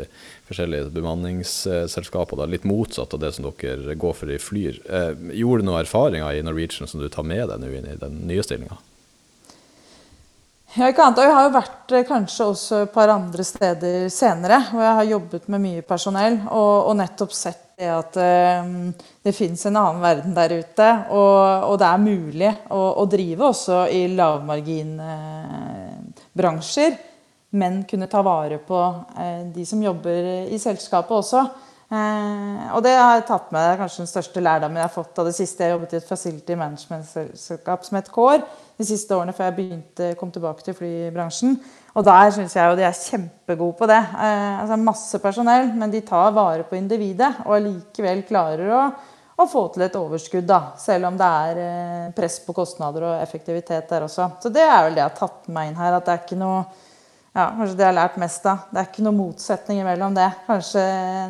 forskjellige 0.50 0.90
bemanningsselskaper. 0.96 2.42
Da, 2.42 2.50
litt 2.50 2.66
motsatt 2.66 3.14
av 3.14 3.22
det 3.22 3.36
som 3.38 3.46
dere 3.46 3.98
går 4.02 4.18
for 4.18 4.34
i 4.34 4.42
Flyr. 4.42 4.82
Eh, 4.90 5.12
gjorde 5.44 5.62
du 5.62 5.70
noen 5.70 5.84
erfaringer 5.84 6.40
i 6.40 6.46
Norwegian 6.46 6.90
som 6.90 7.04
du 7.04 7.10
tar 7.14 7.28
med 7.28 7.46
deg 7.52 7.62
nå 7.62 7.70
inn 7.70 7.92
i 7.94 8.00
den 8.02 8.24
nye 8.32 8.46
stillinga? 8.46 8.82
Ja, 10.72 10.88
ikke 10.88 11.04
annet. 11.04 11.20
Jeg 11.22 11.36
har 11.36 11.46
jo 11.46 11.58
vært 11.60 11.94
eh, 11.94 12.08
kanskje 12.08 12.54
også 12.54 12.86
et 12.88 12.94
par 12.96 13.14
andre 13.14 13.46
steder 13.46 14.08
senere, 14.10 14.64
hvor 14.72 14.82
jeg 14.88 14.98
har 15.04 15.12
jobbet 15.18 15.52
med 15.54 15.70
mye 15.70 15.86
personell 15.86 16.42
og, 16.48 16.76
og 16.90 16.96
nettopp 16.98 17.36
sett 17.36 17.68
det 17.82 17.90
at 17.90 18.14
det 19.26 19.34
fins 19.36 19.66
en 19.66 19.78
annen 19.80 20.02
verden 20.04 20.36
der 20.38 20.52
ute. 20.62 20.90
Og, 21.10 21.64
og 21.72 21.80
det 21.82 21.88
er 21.88 22.06
mulig 22.06 22.52
å, 22.70 22.94
å 23.02 23.04
drive 23.10 23.44
også 23.50 23.88
i 23.94 24.08
lavmarginbransjer, 24.14 26.92
men 27.58 27.84
kunne 27.90 28.08
ta 28.12 28.22
vare 28.24 28.58
på 28.64 28.80
uh, 28.80 29.44
de 29.52 29.66
som 29.68 29.84
jobber 29.84 30.48
i 30.48 30.58
selskapet 30.62 31.12
også. 31.18 31.42
Uh, 31.92 32.72
og 32.78 32.84
det 32.86 32.94
har 32.96 33.18
jeg 33.18 33.26
tatt 33.28 33.52
med 33.52 33.78
kanskje 33.82 34.02
den 34.06 34.14
største 34.14 34.40
lærdommen 34.44 34.80
jeg 34.80 34.88
har 34.88 34.94
fått 34.94 35.20
av 35.20 35.26
det 35.28 35.36
siste. 35.36 35.64
Jeg 35.66 35.74
jobbet 35.76 35.94
i 35.94 35.98
et 36.00 36.08
facility 36.08 36.54
management-selskap 36.56 37.80
som 37.84 37.98
het 38.00 38.14
CORE 38.14 38.42
de 38.80 38.86
siste 38.88 39.16
årene 39.18 39.34
før 39.36 39.46
jeg 39.50 39.58
begynte, 39.60 40.16
kom 40.20 40.32
tilbake 40.32 40.62
til 40.66 40.76
flybransjen. 40.78 41.52
Og 41.92 42.06
der 42.08 42.30
syns 42.32 42.54
jeg 42.56 42.72
jo 42.72 42.78
de 42.80 42.86
er 42.88 42.96
kjempegode 42.96 43.76
på 43.80 43.88
det. 43.90 44.00
Eh, 44.00 44.60
altså 44.62 44.78
Masse 44.80 45.20
personell, 45.24 45.74
men 45.76 45.92
de 45.92 46.04
tar 46.08 46.32
vare 46.36 46.64
på 46.68 46.78
individet. 46.80 47.34
Og 47.46 47.58
allikevel 47.58 48.24
klarer 48.28 48.72
å, 48.72 48.84
å, 49.36 49.48
få 49.50 49.66
til 49.74 49.84
et 49.88 49.98
overskudd, 50.00 50.48
da. 50.48 50.62
Selv 50.80 51.10
om 51.10 51.20
det 51.20 51.32
er 51.50 51.60
eh, 51.66 52.14
press 52.16 52.40
på 52.46 52.56
kostnader 52.56 53.10
og 53.10 53.18
effektivitet 53.20 53.92
der 53.92 54.08
også. 54.08 54.32
Så 54.44 54.54
det 54.54 54.64
er 54.64 54.88
vel 54.88 54.96
det 54.96 55.04
jeg 55.04 55.10
har 55.10 55.20
tatt 55.20 55.44
med 55.50 55.58
meg 55.58 55.72
inn 55.72 55.84
her. 55.84 56.00
At 56.00 56.08
det 56.08 56.16
er 56.16 56.26
ikke 56.26 56.40
noe 56.40 56.64
ja, 57.32 57.46
Kanskje 57.56 57.78
det 57.80 57.86
jeg 57.86 57.88
har 57.88 57.96
lært 57.96 58.18
mest 58.20 58.48
av. 58.52 58.66
Det 58.68 58.80
er 58.80 58.88
ikke 58.90 59.04
noe 59.06 59.16
motsetning 59.16 59.86
mellom 59.88 60.16
det. 60.16 60.28
Kanskje 60.48 60.82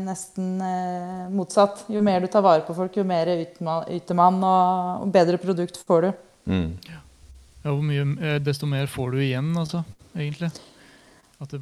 nesten 0.01 0.55
eh, 0.65 1.27
motsatt. 1.33 1.85
Jo 1.93 2.01
mer 2.05 2.21
du 2.21 2.29
tar 2.29 2.45
vare 2.45 2.65
på 2.65 2.77
folk, 2.77 2.97
jo 2.97 3.05
mer 3.05 3.29
yter 3.33 4.17
man, 4.17 4.41
og, 4.41 5.05
og 5.05 5.13
bedre 5.13 5.41
produkt 5.41 5.77
får 5.85 6.07
du. 6.07 6.11
Mm. 6.49 6.67
Ja, 7.61 7.77
mye, 7.77 8.05
eh, 8.21 8.37
desto 8.41 8.69
mer 8.69 8.89
får 8.89 9.15
du 9.15 9.23
igjen, 9.23 9.51
altså 9.57 9.83
egentlig. 10.15 10.51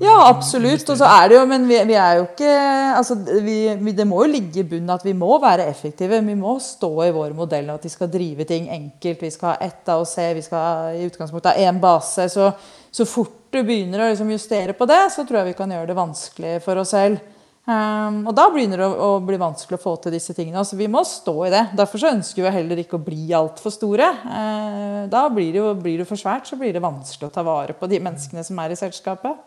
Ja, 0.04 0.28
absolutt. 0.28 0.90
Og 0.92 0.98
så 1.00 1.08
er 1.08 1.30
det 1.30 1.38
jo, 1.38 1.44
men 1.48 1.64
vi, 1.70 1.78
vi 1.88 1.96
er 1.96 2.18
jo 2.18 2.26
ikke 2.26 2.56
altså, 3.00 3.16
vi, 3.46 3.94
Det 3.96 4.06
må 4.08 4.26
jo 4.26 4.34
ligge 4.34 4.60
i 4.60 4.68
bunnen 4.68 4.92
at 4.92 5.06
vi 5.08 5.14
må 5.16 5.38
være 5.40 5.70
effektive. 5.72 6.20
Vi 6.26 6.36
må 6.36 6.58
stå 6.64 6.90
i 7.06 7.14
vår 7.16 7.32
modell 7.38 7.70
at 7.72 7.86
vi 7.88 7.92
skal 7.94 8.12
drive 8.12 8.48
ting 8.50 8.68
enkelt. 8.76 9.24
Vi 9.24 9.32
skal 9.32 9.54
ha 9.54 9.70
ett 9.70 9.88
av 9.88 10.04
oss, 10.04 10.18
C, 10.18 10.28
vi 10.36 10.44
skal 10.44 10.66
ha 10.66 10.92
i 10.92 11.06
utgangspunktet 11.08 11.56
ha 11.56 11.70
én 11.70 11.80
base. 11.80 12.28
Så, 12.34 12.52
så, 12.92 13.08
fort 13.08 13.38
du 13.54 13.62
begynner 13.64 14.04
å 14.04 14.10
liksom 14.12 14.30
justere 14.36 14.76
på 14.78 14.86
det, 14.90 15.00
så 15.16 15.24
tror 15.24 15.40
jeg 15.40 15.54
vi 15.54 15.60
kan 15.62 15.72
gjøre 15.72 15.90
det 15.90 15.98
vanskelig 15.98 16.58
for 16.66 16.84
oss 16.84 16.92
selv. 16.94 17.24
Um, 17.70 18.24
og 18.26 18.34
da 18.34 18.48
begynner 18.50 18.82
det 18.82 18.86
å, 18.88 18.94
å, 19.06 19.10
bli 19.22 19.38
vanskelig 19.38 19.78
å 19.78 19.82
få 19.84 19.92
til 20.02 20.16
disse 20.16 20.34
tingene. 20.34 20.58
Altså, 20.64 20.78
vi 20.80 20.88
må 20.90 21.04
stå 21.06 21.36
i 21.46 21.52
det. 21.54 21.62
Derfor 21.78 22.08
ønsker 22.10 22.48
vi 22.48 22.54
heller 22.56 22.82
ikke 22.82 22.98
å 22.98 23.04
bli 23.06 23.28
altfor 23.38 23.74
store. 23.76 24.08
Uh, 24.26 25.04
da 25.12 25.28
blir 25.30 25.52
det, 25.54 25.62
jo, 25.62 25.76
blir 25.78 26.02
det 26.02 26.08
for 26.10 26.18
svært, 26.18 26.50
så 26.50 26.58
blir 26.58 26.74
det 26.74 26.82
vanskelig 26.82 27.30
å 27.30 27.36
ta 27.36 27.46
vare 27.46 27.78
på 27.78 27.90
de 27.92 28.02
menneskene 28.02 28.46
som 28.48 28.58
er 28.64 28.74
i 28.74 28.80
selskapet. 28.80 29.46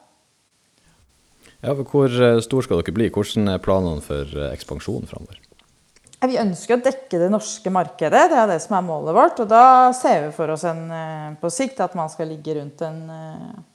Ja, 1.63 1.75
Hvor 1.79 2.11
eh, 2.11 2.41
stor 2.43 2.65
skal 2.67 2.81
dere 2.83 2.95
bli? 2.95 3.07
Hvordan 3.15 3.51
er 3.53 3.63
planene 3.63 4.03
for 4.03 4.27
eh, 4.27 4.51
ekspansjon 4.51 5.07
framover? 5.07 5.39
Vi 6.23 6.39
ønsker 6.39 6.77
å 6.77 6.83
dekke 6.85 7.19
det 7.19 7.29
norske 7.33 7.71
markedet, 7.75 8.29
det 8.31 8.37
er 8.39 8.51
det 8.53 8.59
som 8.63 8.77
er 8.79 8.85
målet 8.87 9.17
vårt. 9.17 9.41
Og 9.43 9.49
da 9.51 9.91
ser 9.97 10.29
vi 10.29 10.35
for 10.37 10.53
oss 10.55 10.63
en, 10.71 10.85
eh, 10.95 11.33
på 11.41 11.51
sikt 11.51 11.83
at 11.83 11.97
man 11.99 12.11
skal 12.13 12.31
ligge 12.31 12.55
rundt 12.61 12.85
en 12.87 13.01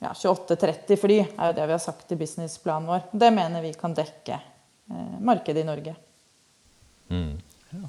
ja, 0.00 0.14
28-30 0.14 0.96
fly. 0.96 1.18
Det 1.28 1.36
er 1.36 1.52
jo 1.52 1.58
det 1.58 1.66
vi 1.68 1.76
har 1.76 1.84
sagt 1.84 2.14
i 2.14 2.18
businessplanen 2.20 2.88
vår. 2.88 3.04
Det 3.12 3.30
mener 3.36 3.64
vi 3.64 3.74
kan 3.76 3.96
dekke 3.96 4.38
eh, 4.38 5.18
markedet 5.20 5.60
i 5.60 5.68
Norge. 5.68 5.94
Mm. 7.12 7.36
Ja. 7.74 7.88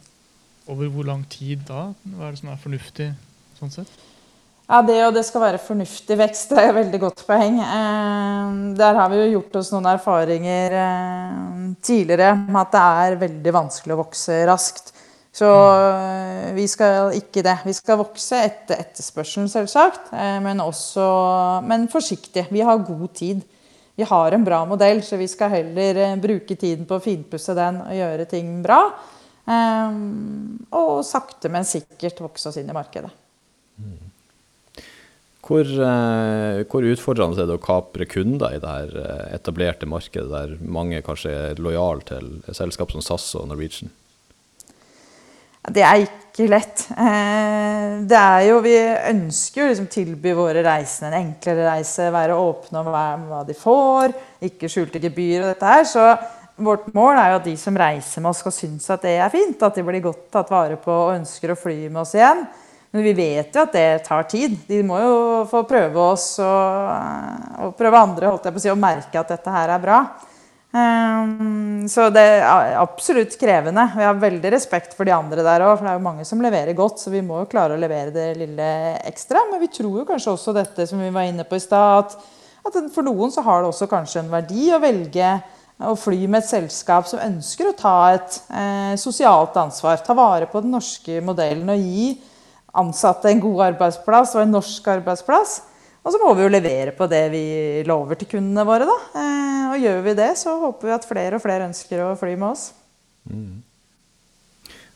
Over 0.69 0.91
hvor 0.91 1.07
lang 1.07 1.23
tid 1.31 1.63
da? 1.67 1.89
Hva 2.03 2.27
er 2.27 2.35
det 2.35 2.41
som 2.43 2.51
er 2.51 2.59
fornuftig 2.61 3.09
sånn 3.59 3.73
sett? 3.73 3.91
Ja, 4.69 4.83
Det 4.85 4.99
og 5.01 5.15
det 5.15 5.23
skal 5.25 5.41
være 5.41 5.59
fornuftig 5.65 6.13
vekst, 6.19 6.51
det 6.51 6.61
er 6.61 6.67
et 6.69 6.75
veldig 6.77 6.97
godt 7.01 7.23
poeng. 7.25 7.55
Eh, 7.57 8.49
der 8.77 8.97
har 8.99 9.09
vi 9.09 9.17
jo 9.17 9.29
gjort 9.31 9.55
oss 9.57 9.71
noen 9.73 9.87
erfaringer 9.89 10.75
eh, 10.77 11.39
tidligere 11.81 12.35
med 12.43 12.59
at 12.61 12.75
det 12.75 12.83
er 13.05 13.15
veldig 13.23 13.53
vanskelig 13.55 13.95
å 13.95 14.01
vokse 14.03 14.35
raskt. 14.45 14.91
Så 15.33 15.49
eh, 15.49 16.51
vi 16.53 16.67
skal 16.69 17.15
ikke 17.17 17.41
det. 17.47 17.55
Vi 17.65 17.73
skal 17.73 17.97
vokse 17.97 18.43
etter 18.45 18.83
etterspørselen, 18.83 19.47
selvsagt, 19.49 20.11
men, 20.45 20.61
også, 20.61 21.07
men 21.65 21.87
forsiktig. 21.89 22.45
Vi 22.53 22.61
har 22.61 22.85
god 22.85 23.07
tid. 23.17 23.41
Vi 23.97 24.05
har 24.05 24.37
en 24.37 24.45
bra 24.45 24.61
modell, 24.69 25.01
så 25.01 25.17
vi 25.17 25.27
skal 25.31 25.49
heller 25.55 26.13
bruke 26.21 26.53
tiden 26.53 26.85
på 26.85 26.99
å 26.99 27.03
finpusse 27.03 27.57
den 27.57 27.81
og 27.87 27.97
gjøre 27.97 28.29
ting 28.29 28.53
bra. 28.61 28.83
Og 29.49 30.93
sakte, 31.09 31.49
men 31.49 31.65
sikkert 31.67 32.21
vokse 32.21 32.53
oss 32.53 32.61
inn 32.61 32.69
i 32.69 32.77
markedet. 32.77 33.11
Hvor, 35.49 35.65
eh, 35.65 36.59
hvor, 36.69 36.85
utfordrende 36.85 37.41
er 37.41 37.47
det 37.49 37.55
å 37.57 37.63
kapre 37.63 38.05
kunder 38.05 38.53
i 38.53 38.59
det 38.61 38.69
her 38.69 38.91
eh, 39.01 39.23
etablerte 39.33 39.89
markedet, 39.89 40.29
der 40.29 40.51
mange 40.61 41.01
kanskje 41.01 41.31
er 41.33 41.61
lojale 41.63 42.05
til 42.05 42.27
selskap 42.53 42.93
som 42.93 43.01
SAS 43.01 43.31
og 43.39 43.47
Norwegian? 43.49 43.89
Det 45.73 45.81
er 45.81 46.03
ikke 46.03 46.45
lett. 46.53 46.85
Eh, 46.93 47.97
det 48.05 48.19
er 48.19 48.45
jo, 48.45 48.61
vi 48.61 48.77
ønsker 48.77 49.63
jo 49.63 49.71
liksom 49.71 49.89
tilby 49.89 50.35
våre 50.37 50.61
reisende 50.65 51.09
en 51.15 51.31
enklere 51.31 51.65
reise, 51.65 52.11
være 52.13 52.37
åpne 52.37 52.85
om 52.85 52.93
hva 52.93 53.41
de 53.49 53.57
får, 53.57 54.13
ikke 54.51 54.69
skjulte 54.69 55.01
gebyr 55.01 55.47
og 55.47 55.51
dette 55.55 55.73
her. 55.73 55.83
Så 55.89 56.07
vårt 56.61 56.93
mål 56.93 57.17
er 57.17 57.33
jo 57.33 57.41
at 57.41 57.49
de 57.49 57.57
som 57.57 57.77
reiser 57.87 58.21
med 58.21 58.35
oss, 58.35 58.45
skal 58.45 58.53
synes 58.53 58.89
at 58.93 59.01
det 59.01 59.17
er 59.17 59.33
fint, 59.33 59.65
at 59.65 59.81
de 59.81 59.89
blir 59.89 60.05
godt 60.11 60.27
tatt 60.29 60.53
vare 60.53 60.77
på 60.77 60.93
og 60.93 61.15
ønsker 61.17 61.57
å 61.57 61.57
fly 61.57 61.87
med 61.87 62.03
oss 62.05 62.13
igjen. 62.21 62.45
Men 62.91 63.05
vi 63.05 63.13
vet 63.13 63.53
jo 63.53 63.61
at 63.61 63.75
det 63.75 64.05
tar 64.07 64.25
tid. 64.29 64.55
De 64.65 64.79
må 64.85 64.97
jo 64.97 65.17
få 65.49 65.61
prøve 65.69 66.01
oss 66.01 66.31
og, 66.41 67.67
og 67.67 67.75
prøve 67.77 68.01
andre 68.01 68.31
holdt 68.31 68.47
jeg 68.47 68.55
på 68.55 68.61
å 68.61 68.63
si, 68.63 68.71
og 68.73 68.81
merke 68.81 69.21
at 69.21 69.35
dette 69.35 69.53
her 69.53 69.75
er 69.75 69.83
bra. 69.83 69.99
Um, 70.69 71.87
så 71.89 72.11
det 72.13 72.21
er 72.21 72.75
absolutt 72.77 73.33
krevende. 73.41 73.87
Vi 73.97 74.05
har 74.05 74.17
veldig 74.21 74.51
respekt 74.53 74.97
for 74.97 75.05
de 75.05 75.13
andre 75.13 75.45
der 75.45 75.65
òg, 75.65 75.75
for 75.75 75.85
det 75.85 75.93
er 75.93 75.99
jo 75.99 76.05
mange 76.05 76.25
som 76.29 76.41
leverer 76.41 76.77
godt, 76.77 77.01
så 77.01 77.13
vi 77.13 77.21
må 77.25 77.43
jo 77.43 77.49
klare 77.49 77.77
å 77.77 77.81
levere 77.81 78.13
det 78.13 78.27
lille 78.37 78.71
ekstra. 79.09 79.45
Men 79.51 79.61
vi 79.61 79.69
tror 79.73 80.01
jo 80.01 80.07
kanskje 80.09 80.33
også 80.33 80.53
dette 80.57 80.89
som 80.89 81.01
vi 81.01 81.11
var 81.13 81.29
inne 81.29 81.45
på 81.45 81.57
i 81.57 81.63
stad, 81.63 82.09
at, 82.09 82.17
at, 82.65 82.81
for 82.93 83.05
noen 83.05 83.33
så 83.33 83.45
har 83.45 83.61
det 83.61 83.69
også 83.69 83.89
kanskje 83.89 84.23
en 84.23 84.33
verdi 84.33 84.69
å 84.73 84.81
velge 84.81 85.37
å 85.89 85.93
fly 85.95 86.25
med 86.27 86.41
et 86.41 86.49
selskap 86.49 87.05
som 87.07 87.21
ønsker 87.23 87.69
å 87.69 87.77
ta 87.77 87.95
et 88.17 88.41
eh, 88.51 88.95
sosialt 88.99 89.55
ansvar, 89.61 90.01
ta 90.03 90.17
vare 90.17 90.49
på 90.49 90.59
den 90.65 90.73
norske 90.75 91.21
modellen 91.23 91.69
og 91.71 91.85
gi 91.85 92.09
ansatte 92.79 93.29
en 93.31 93.41
god 93.43 93.65
arbeidsplass 93.73 94.35
og 94.37 94.43
en 94.43 94.55
norsk 94.57 94.87
arbeidsplass. 94.95 95.59
Og 95.99 96.13
så 96.15 96.19
må 96.21 96.33
vi 96.33 96.45
jo 96.45 96.51
levere 96.51 96.93
på 96.95 97.07
det 97.11 97.25
vi 97.33 97.45
lover 97.87 98.19
til 98.19 98.31
kundene 98.31 98.65
våre. 98.67 98.87
da. 98.87 98.99
Eh, 99.19 99.63
og 99.73 99.81
gjør 99.83 100.03
vi 100.05 100.17
det, 100.17 100.29
så 100.39 100.55
håper 100.61 100.89
vi 100.89 100.95
at 100.95 101.07
flere 101.07 101.37
og 101.37 101.43
flere 101.43 101.67
ønsker 101.69 102.05
å 102.05 102.13
fly 102.19 102.35
med 102.35 102.49
oss. 102.53 102.69
Mm. 103.29 103.59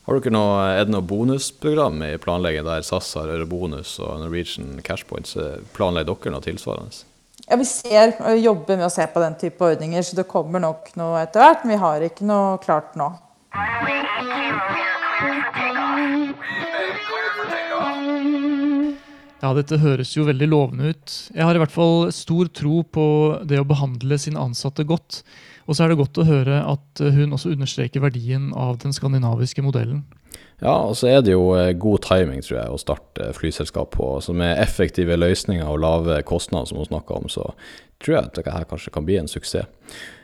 Har 0.03 0.19
dere 0.19 0.33
noe, 0.35 0.55
er 0.67 0.83
det 0.83 0.91
noe 0.91 1.05
bonusprogram 1.07 2.01
i 2.03 2.17
planleggingen 2.19 2.67
der 2.67 2.83
SAS 2.83 3.13
har 3.15 3.31
bonus 3.47 3.95
og 4.03 4.19
Norwegian 4.19 4.81
Cashpoints? 4.83 5.37
Planlegger 5.75 6.17
dere 6.17 6.33
noe 6.33 6.43
tilsvarende? 6.43 7.03
Ja, 7.47 7.55
Vi 7.59 7.65
ser, 7.67 8.15
jobber 8.39 8.77
med 8.79 8.87
å 8.87 8.91
se 8.91 9.07
på 9.07 9.23
den 9.23 9.35
type 9.39 9.63
ordninger, 9.63 10.03
så 10.03 10.15
det 10.19 10.27
kommer 10.27 10.63
nok 10.63 10.91
noe 10.99 11.23
etter 11.23 11.43
hvert. 11.43 11.63
Men 11.63 11.75
vi 11.75 11.81
har 11.83 12.07
ikke 12.07 12.27
noe 12.27 12.57
klart 12.63 12.95
nå. 12.99 13.11
Ja, 19.43 19.49
dette 19.51 19.81
høres 19.81 20.13
jo 20.15 20.23
veldig 20.23 20.47
lovende 20.47 20.93
ut. 20.93 21.13
Jeg 21.35 21.43
har 21.43 21.57
i 21.57 21.59
hvert 21.59 21.73
fall 21.73 22.07
stor 22.15 22.47
tro 22.55 22.79
på 22.87 23.05
det 23.43 23.59
å 23.59 23.67
behandle 23.67 24.15
sine 24.21 24.39
ansatte 24.39 24.85
godt. 24.87 25.19
Og 25.67 25.75
så 25.75 25.83
er 25.83 25.91
det 25.91 25.99
godt 25.99 26.19
å 26.21 26.27
høre 26.27 26.61
at 26.63 27.01
hun 27.03 27.35
også 27.35 27.51
understreker 27.51 28.03
verdien 28.03 28.53
av 28.55 28.77
den 28.79 28.95
skandinaviske 28.95 29.63
modellen. 29.65 30.05
Ja, 30.63 30.77
og 30.87 30.95
så 30.95 31.09
er 31.11 31.23
det 31.25 31.33
jo 31.33 31.49
eh, 31.57 31.73
god 31.75 32.05
timing, 32.05 32.39
tror 32.45 32.61
jeg, 32.61 32.71
å 32.71 32.79
starte 32.79 33.33
flyselskap 33.35 33.91
på. 33.97 34.07
Så 34.23 34.35
med 34.37 34.55
effektive 34.63 35.17
løsninger 35.19 35.67
og 35.67 35.81
lave 35.83 36.21
kostnader, 36.27 36.69
som 36.71 36.79
hun 36.79 36.87
snakka 36.87 37.19
om, 37.19 37.27
så 37.31 37.49
tror 37.99 38.15
jeg 38.15 38.29
at 38.29 38.37
dette 38.39 38.53
her 38.55 38.67
kanskje 38.69 38.93
kan 38.95 39.07
bli 39.07 39.19
en 39.19 39.27
suksess. 39.31 39.67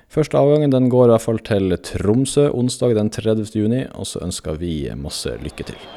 Første 0.10 0.39
avgangen 0.39 0.71
den 0.73 0.88
går 0.89 1.10
i 1.10 1.12
hvert 1.12 1.27
fall 1.27 1.43
til 1.45 1.75
Tromsø 1.86 2.47
onsdag 2.55 2.95
den 2.97 3.12
30. 3.13 3.51
juni, 3.51 3.84
og 3.93 4.08
så 4.10 4.23
ønsker 4.25 4.58
vi 4.63 4.88
masse 4.97 5.36
lykke 5.43 5.67
til. 5.67 5.91